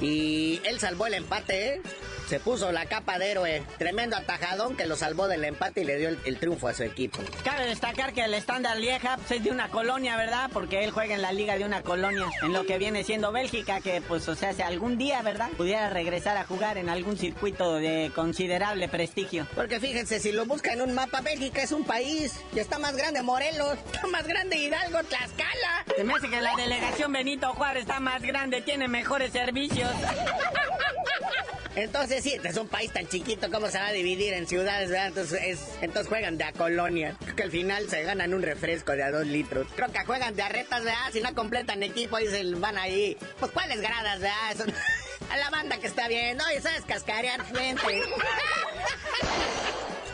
Y 0.00 0.60
él 0.64 0.80
salvó 0.80 1.06
el 1.06 1.14
empate, 1.14 1.74
¿eh? 1.74 1.80
Se 2.28 2.40
puso 2.40 2.72
la 2.72 2.86
capa 2.86 3.18
de 3.18 3.30
héroe. 3.30 3.62
Tremendo 3.78 4.16
atajadón 4.16 4.76
que 4.76 4.86
lo 4.86 4.96
salvó 4.96 5.28
del 5.28 5.44
empate 5.44 5.82
y 5.82 5.84
le 5.84 5.96
dio 5.96 6.08
el, 6.08 6.38
triunfo 6.38 6.68
a 6.68 6.74
su 6.74 6.82
equipo. 6.82 7.20
Cabe 7.44 7.66
destacar 7.66 8.12
que 8.12 8.22
el 8.22 8.34
estándar 8.34 8.76
Lieja 8.78 9.16
pues, 9.16 9.30
es 9.32 9.44
de 9.44 9.50
una 9.50 9.68
colonia, 9.68 10.16
¿verdad? 10.16 10.50
Porque 10.52 10.84
él 10.84 10.90
juega 10.90 11.14
en 11.14 11.22
la 11.22 11.32
liga 11.32 11.56
de 11.56 11.64
una 11.64 11.82
colonia, 11.82 12.26
en 12.42 12.52
lo 12.52 12.66
que 12.66 12.78
viene 12.78 13.04
siendo 13.04 13.32
Bélgica, 13.32 13.80
que 13.80 14.00
pues, 14.00 14.28
o 14.28 14.34
sea, 14.34 14.52
si 14.52 14.62
algún 14.62 14.98
día, 14.98 15.22
¿verdad? 15.22 15.50
Pudiera 15.56 15.90
regresar 15.90 16.36
a 16.36 16.44
jugar 16.44 16.78
en 16.78 16.88
algún 16.88 17.16
circuito 17.16 17.74
de 17.76 18.10
considerable 18.14 18.88
prestigio. 18.88 19.46
Porque 19.54 19.80
fíjense, 19.80 20.20
si 20.20 20.32
lo 20.32 20.46
busca 20.46 20.72
en 20.72 20.82
un 20.82 20.94
mapa, 20.94 21.20
Bélgica 21.20 21.62
es 21.62 21.72
un 21.72 21.84
país. 21.84 22.32
Y 22.54 22.58
está 22.58 22.78
más 22.78 22.96
grande 22.96 23.22
Morelos, 23.22 23.78
está 23.86 24.06
más 24.06 24.26
grande 24.26 24.56
Hidalgo, 24.56 25.02
Tlaxcala. 25.04 25.84
Se 25.96 26.04
me 26.04 26.14
hace 26.14 26.28
que 26.28 26.40
la 26.40 26.56
delegación 26.56 27.12
Benito 27.12 27.52
Juárez 27.52 27.82
está 27.82 28.00
más 28.00 28.22
grande, 28.22 28.62
tiene 28.62 28.88
mejores 28.88 29.32
servicios. 29.32 29.90
Entonces 31.76 32.13
sí, 32.22 32.38
es 32.42 32.56
un 32.56 32.68
país 32.68 32.92
tan 32.92 33.06
chiquito, 33.08 33.50
¿cómo 33.50 33.68
se 33.70 33.78
va 33.78 33.88
a 33.88 33.92
dividir 33.92 34.32
en 34.34 34.46
ciudades? 34.46 34.90
Entonces, 34.90 35.60
entonces 35.80 36.08
juegan 36.08 36.36
de 36.38 36.44
a 36.44 36.52
colonia. 36.52 37.16
Creo 37.20 37.36
que 37.36 37.42
al 37.44 37.50
final 37.50 37.88
se 37.88 38.02
ganan 38.02 38.34
un 38.34 38.42
refresco 38.42 38.92
de 38.92 39.02
a 39.02 39.10
dos 39.10 39.26
litros. 39.26 39.66
Creo 39.74 39.90
que 39.92 40.04
juegan 40.04 40.36
de 40.36 40.42
a 40.42 40.48
retas, 40.48 40.84
¿verdad? 40.84 41.10
Si 41.12 41.20
no 41.20 41.34
completan 41.34 41.82
equipo 41.82 42.18
y 42.18 42.26
se 42.26 42.44
van 42.54 42.78
ahí. 42.78 43.16
Pues 43.38 43.52
cuáles 43.52 43.80
gradas, 43.80 44.20
¿verdad? 44.20 44.74
a 45.30 45.36
la 45.36 45.50
banda 45.50 45.78
que 45.78 45.86
está 45.86 46.08
viendo. 46.08 46.44
Oye, 46.44 46.60
¿sabes 46.60 46.84
cascarear 46.84 47.44
gente? 47.46 47.82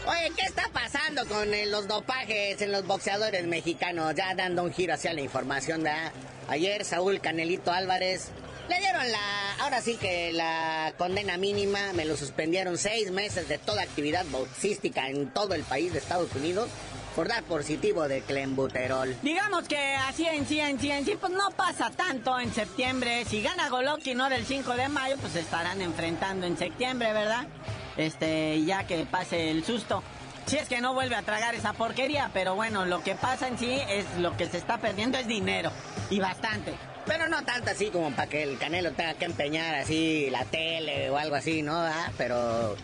Oye, 0.07 0.33
¿qué 0.37 0.47
está 0.47 0.69
pasando 0.73 1.27
con 1.27 1.53
eh, 1.55 1.67
los 1.67 1.87
dopajes 1.87 2.61
en 2.63 2.73
los 2.73 2.87
boxeadores 2.87 3.47
mexicanos? 3.47 4.15
Ya 4.15 4.35
dando 4.35 4.65
un 4.65 4.73
giro 4.73 4.95
hacia 4.95 5.13
la 5.13 5.21
información, 5.21 5.83
¿verdad? 5.83 6.13
Ayer 6.49 6.85
Saúl 6.85 7.21
Canelito 7.21 7.71
Álvarez 7.71 8.31
le 8.71 8.79
dieron 8.79 9.11
la, 9.11 9.55
ahora 9.61 9.83
sí 9.83 9.97
que 9.97 10.33
la 10.33 10.95
condena 10.97 11.37
mínima, 11.37 11.93
me 11.93 12.05
lo 12.05 12.17
suspendieron 12.17 12.79
seis 12.79 13.11
meses 13.11 13.49
de 13.49 13.59
toda 13.59 13.83
actividad 13.83 14.25
boxística 14.27 15.09
en 15.09 15.29
todo 15.31 15.55
el 15.55 15.65
país 15.65 15.93
de 15.93 15.99
Estados 15.99 16.33
Unidos 16.37 16.69
por 17.17 17.27
dar 17.27 17.43
positivo 17.43 18.07
de 18.07 18.21
clenbuterol. 18.23 19.17
Digamos 19.23 19.67
que 19.67 19.97
así 19.97 20.25
en 20.25 20.47
sí, 20.47 20.61
en 20.61 20.79
sí, 20.79 20.93
en 20.93 21.05
sí, 21.05 21.17
pues 21.21 21.33
no 21.33 21.51
pasa 21.51 21.91
tanto 21.91 22.39
en 22.39 22.55
septiembre. 22.55 23.25
Si 23.25 23.43
gana 23.43 23.69
Goloki 23.69 24.15
no 24.15 24.31
del 24.31 24.47
5 24.47 24.75
de 24.75 24.89
mayo, 24.89 25.17
pues 25.21 25.35
estarán 25.35 25.83
enfrentando 25.83 26.47
en 26.47 26.57
septiembre, 26.57 27.13
¿verdad? 27.13 27.49
Este, 27.97 28.65
ya 28.65 28.85
que 28.85 29.05
pase 29.05 29.51
el 29.51 29.65
susto. 29.65 30.05
Si 30.47 30.57
es 30.59 30.69
que 30.69 30.81
no 30.81 30.95
vuelve 30.95 31.17
a 31.17 31.23
tragar 31.23 31.57
esa 31.57 31.73
porquería, 31.73 32.31
pero 32.33 32.55
bueno, 32.55 32.87
lo 32.87 33.03
que 33.03 33.17
pasa 33.17 33.49
en 33.49 33.59
sí 33.59 33.81
es 33.89 34.07
lo 34.19 34.37
que 34.37 34.47
se 34.47 34.59
está 34.59 34.79
perdiendo 34.79 35.19
es 35.19 35.27
dinero. 35.27 35.73
Y 36.09 36.21
bastante. 36.21 36.90
Pero 37.07 37.29
no 37.29 37.43
tanto 37.45 37.71
así 37.71 37.91
como 37.91 38.11
para 38.11 38.29
que 38.29 38.43
el 38.43 38.59
Canelo 38.59 38.93
tenga 38.93 39.15
que 39.15 39.25
empeñar 39.25 39.75
así 39.75 40.29
la 40.31 40.45
tele 40.45 41.11
o 41.11 41.17
algo 41.17 41.37
así, 41.37 41.63
¿no? 41.63 41.77
Ah, 41.77 42.13
pero, 42.17 42.77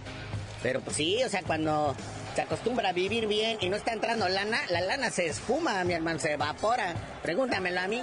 pero 0.62 0.80
pues 0.80 0.96
sí, 0.96 1.22
o 1.24 1.28
sea, 1.28 1.42
cuando 1.42 1.94
se 2.34 2.42
acostumbra 2.42 2.90
a 2.90 2.92
vivir 2.92 3.26
bien 3.26 3.58
y 3.60 3.68
no 3.68 3.76
está 3.76 3.92
entrando 3.92 4.28
lana, 4.28 4.60
la 4.68 4.80
lana 4.80 5.10
se 5.10 5.26
espuma, 5.26 5.84
mi 5.84 5.94
hermano, 5.94 6.18
se 6.18 6.32
evapora. 6.32 6.94
Pregúntamelo 7.22 7.80
a 7.80 7.88
mí. 7.88 8.02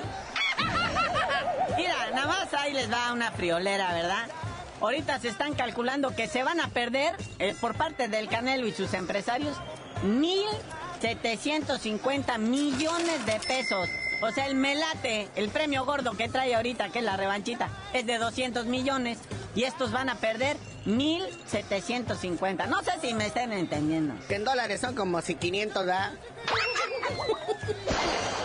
Mira, 1.77 1.95
nada 2.13 2.27
más 2.27 2.53
ahí 2.53 2.73
les 2.73 2.89
da 2.89 3.13
una 3.13 3.31
friolera, 3.31 3.93
¿verdad? 3.93 4.27
Ahorita 4.81 5.19
se 5.19 5.29
están 5.29 5.53
calculando 5.53 6.15
que 6.15 6.27
se 6.27 6.43
van 6.43 6.59
a 6.59 6.67
perder 6.67 7.15
eh, 7.39 7.55
por 7.61 7.75
parte 7.75 8.07
del 8.07 8.27
Canelo 8.27 8.67
y 8.67 8.73
sus 8.73 8.93
empresarios 8.93 9.57
1.750 10.03 12.37
millones 12.37 13.25
de 13.25 13.39
pesos. 13.39 13.89
O 14.23 14.31
sea, 14.31 14.47
el 14.47 14.55
melate, 14.55 15.27
el 15.35 15.49
premio 15.49 15.83
gordo 15.83 16.13
que 16.13 16.29
trae 16.29 16.55
ahorita, 16.55 16.87
que 16.89 16.99
es 16.99 17.05
la 17.05 17.17
revanchita, 17.17 17.67
es 17.91 18.05
de 18.05 18.17
200 18.17 18.65
millones. 18.67 19.17
Y 19.53 19.63
estos 19.63 19.91
van 19.91 20.07
a 20.07 20.15
perder 20.15 20.55
1.750. 20.85 22.67
No 22.67 22.81
sé 22.83 22.91
si 23.01 23.13
me 23.13 23.25
estén 23.25 23.51
entendiendo. 23.51 24.13
Que 24.29 24.35
en 24.35 24.45
dólares 24.45 24.79
son 24.79 24.95
como 24.95 25.21
si 25.21 25.35
500, 25.35 25.85
¿verdad? 25.85 26.13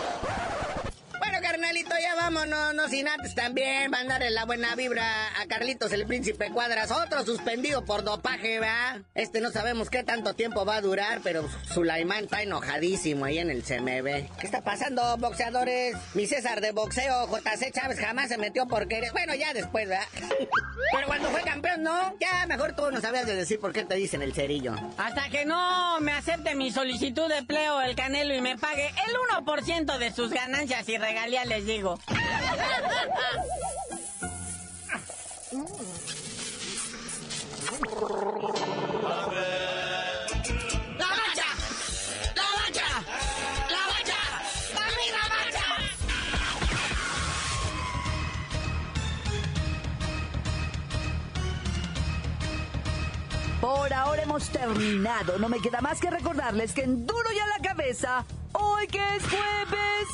carnalito, 1.83 1.95
ya 2.01 2.15
vámonos, 2.15 2.75
no 2.75 2.89
sin 2.89 3.09
antes 3.09 3.35
también 3.35 3.91
mandarle 3.91 4.31
la 4.31 4.45
buena 4.45 4.75
vibra 4.75 5.05
a 5.41 5.47
Carlitos 5.47 5.93
el 5.93 6.07
Príncipe 6.07 6.51
Cuadras, 6.51 6.91
otro 6.91 7.25
suspendido 7.25 7.85
por 7.85 8.05
dopaje, 8.05 8.59
¿verdad? 8.59 9.03
Este 9.15 9.41
no 9.41 9.51
sabemos 9.51 9.91
qué 9.91 10.03
tanto 10.03 10.35
tiempo 10.35 10.65
va 10.65 10.77
a 10.77 10.81
durar, 10.81 11.21
pero 11.23 11.49
Sulaimán 11.73 12.25
está 12.25 12.43
enojadísimo 12.43 13.25
ahí 13.25 13.39
en 13.39 13.51
el 13.51 13.63
CMB. 13.63 14.39
¿Qué 14.39 14.47
está 14.47 14.63
pasando, 14.63 15.17
boxeadores? 15.19 15.97
Mi 16.15 16.27
César 16.27 16.61
de 16.61 16.73
boxeo, 16.73 17.29
JC 17.29 17.73
Chávez, 17.73 17.99
jamás 17.99 18.29
se 18.29 18.39
metió 18.39 18.67
por 18.67 18.89
querer. 18.89 19.13
Bueno, 19.13 19.35
ya 19.35 19.53
después, 19.53 19.89
¿verdad? 19.89 20.07
Pero 20.93 21.07
cuando 21.07 21.29
fue 21.31 21.43
campeón, 21.43 21.83
no. 21.83 22.17
Ya 22.21 22.47
mejor 22.47 22.75
tú 22.75 22.91
no 22.91 23.01
sabías 23.01 23.27
de 23.27 23.35
decir 23.35 23.61
por 23.61 23.73
qué 23.73 23.85
te 23.85 23.95
dicen 23.97 24.23
el 24.23 24.35
cerillo. 24.35 24.75
Hasta 24.97 25.29
que 25.29 25.45
no 25.45 26.01
me 26.01 26.13
acepte 26.13 26.55
mi 26.55 26.71
solicitud 26.71 27.29
de 27.29 27.39
empleo 27.39 27.81
el 27.83 27.95
Canelo 27.95 28.35
y 28.35 28.41
me 28.41 28.57
pague 28.57 28.87
el 28.87 29.45
1% 29.45 29.99
de 29.99 30.13
sus 30.13 30.31
ganancias 30.31 30.89
y 30.89 30.99
regalías 30.99 31.47
digo. 31.69 31.99
Por 53.61 53.93
ahora 53.93 54.23
hemos 54.23 54.49
terminado. 54.49 55.39
No 55.39 55.49
me 55.51 55.61
queda 55.61 55.81
más 55.83 56.01
que 56.01 56.11
recordarles 56.11 56.73
que 56.73 56.83
en 56.83 57.07
duro 57.07 57.31
y 57.33 57.39
a 57.39 57.47
la 57.47 57.59
cabeza, 57.63 58.25
hoy 58.55 58.87
que 58.87 58.99
es 59.17 59.23
jueves, 59.29 60.09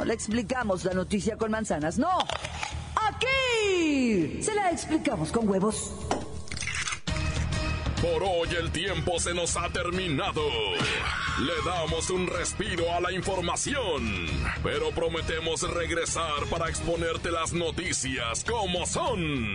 no 0.00 0.06
le 0.06 0.14
explicamos 0.14 0.82
la 0.86 0.94
noticia 0.94 1.36
con 1.36 1.50
manzanas, 1.50 1.98
no. 1.98 2.08
Aquí 2.96 4.42
se 4.42 4.54
la 4.54 4.70
explicamos 4.70 5.30
con 5.30 5.46
huevos. 5.46 5.92
Por 8.00 8.22
hoy 8.22 8.48
el 8.58 8.70
tiempo 8.70 9.20
se 9.20 9.34
nos 9.34 9.58
ha 9.58 9.68
terminado. 9.68 10.40
Le 11.40 11.52
damos 11.70 12.08
un 12.08 12.26
respiro 12.28 12.90
a 12.94 13.00
la 13.02 13.12
información, 13.12 14.26
pero 14.62 14.90
prometemos 14.92 15.68
regresar 15.70 16.46
para 16.48 16.70
exponerte 16.70 17.30
las 17.30 17.52
noticias 17.52 18.42
como 18.44 18.86
son. 18.86 19.54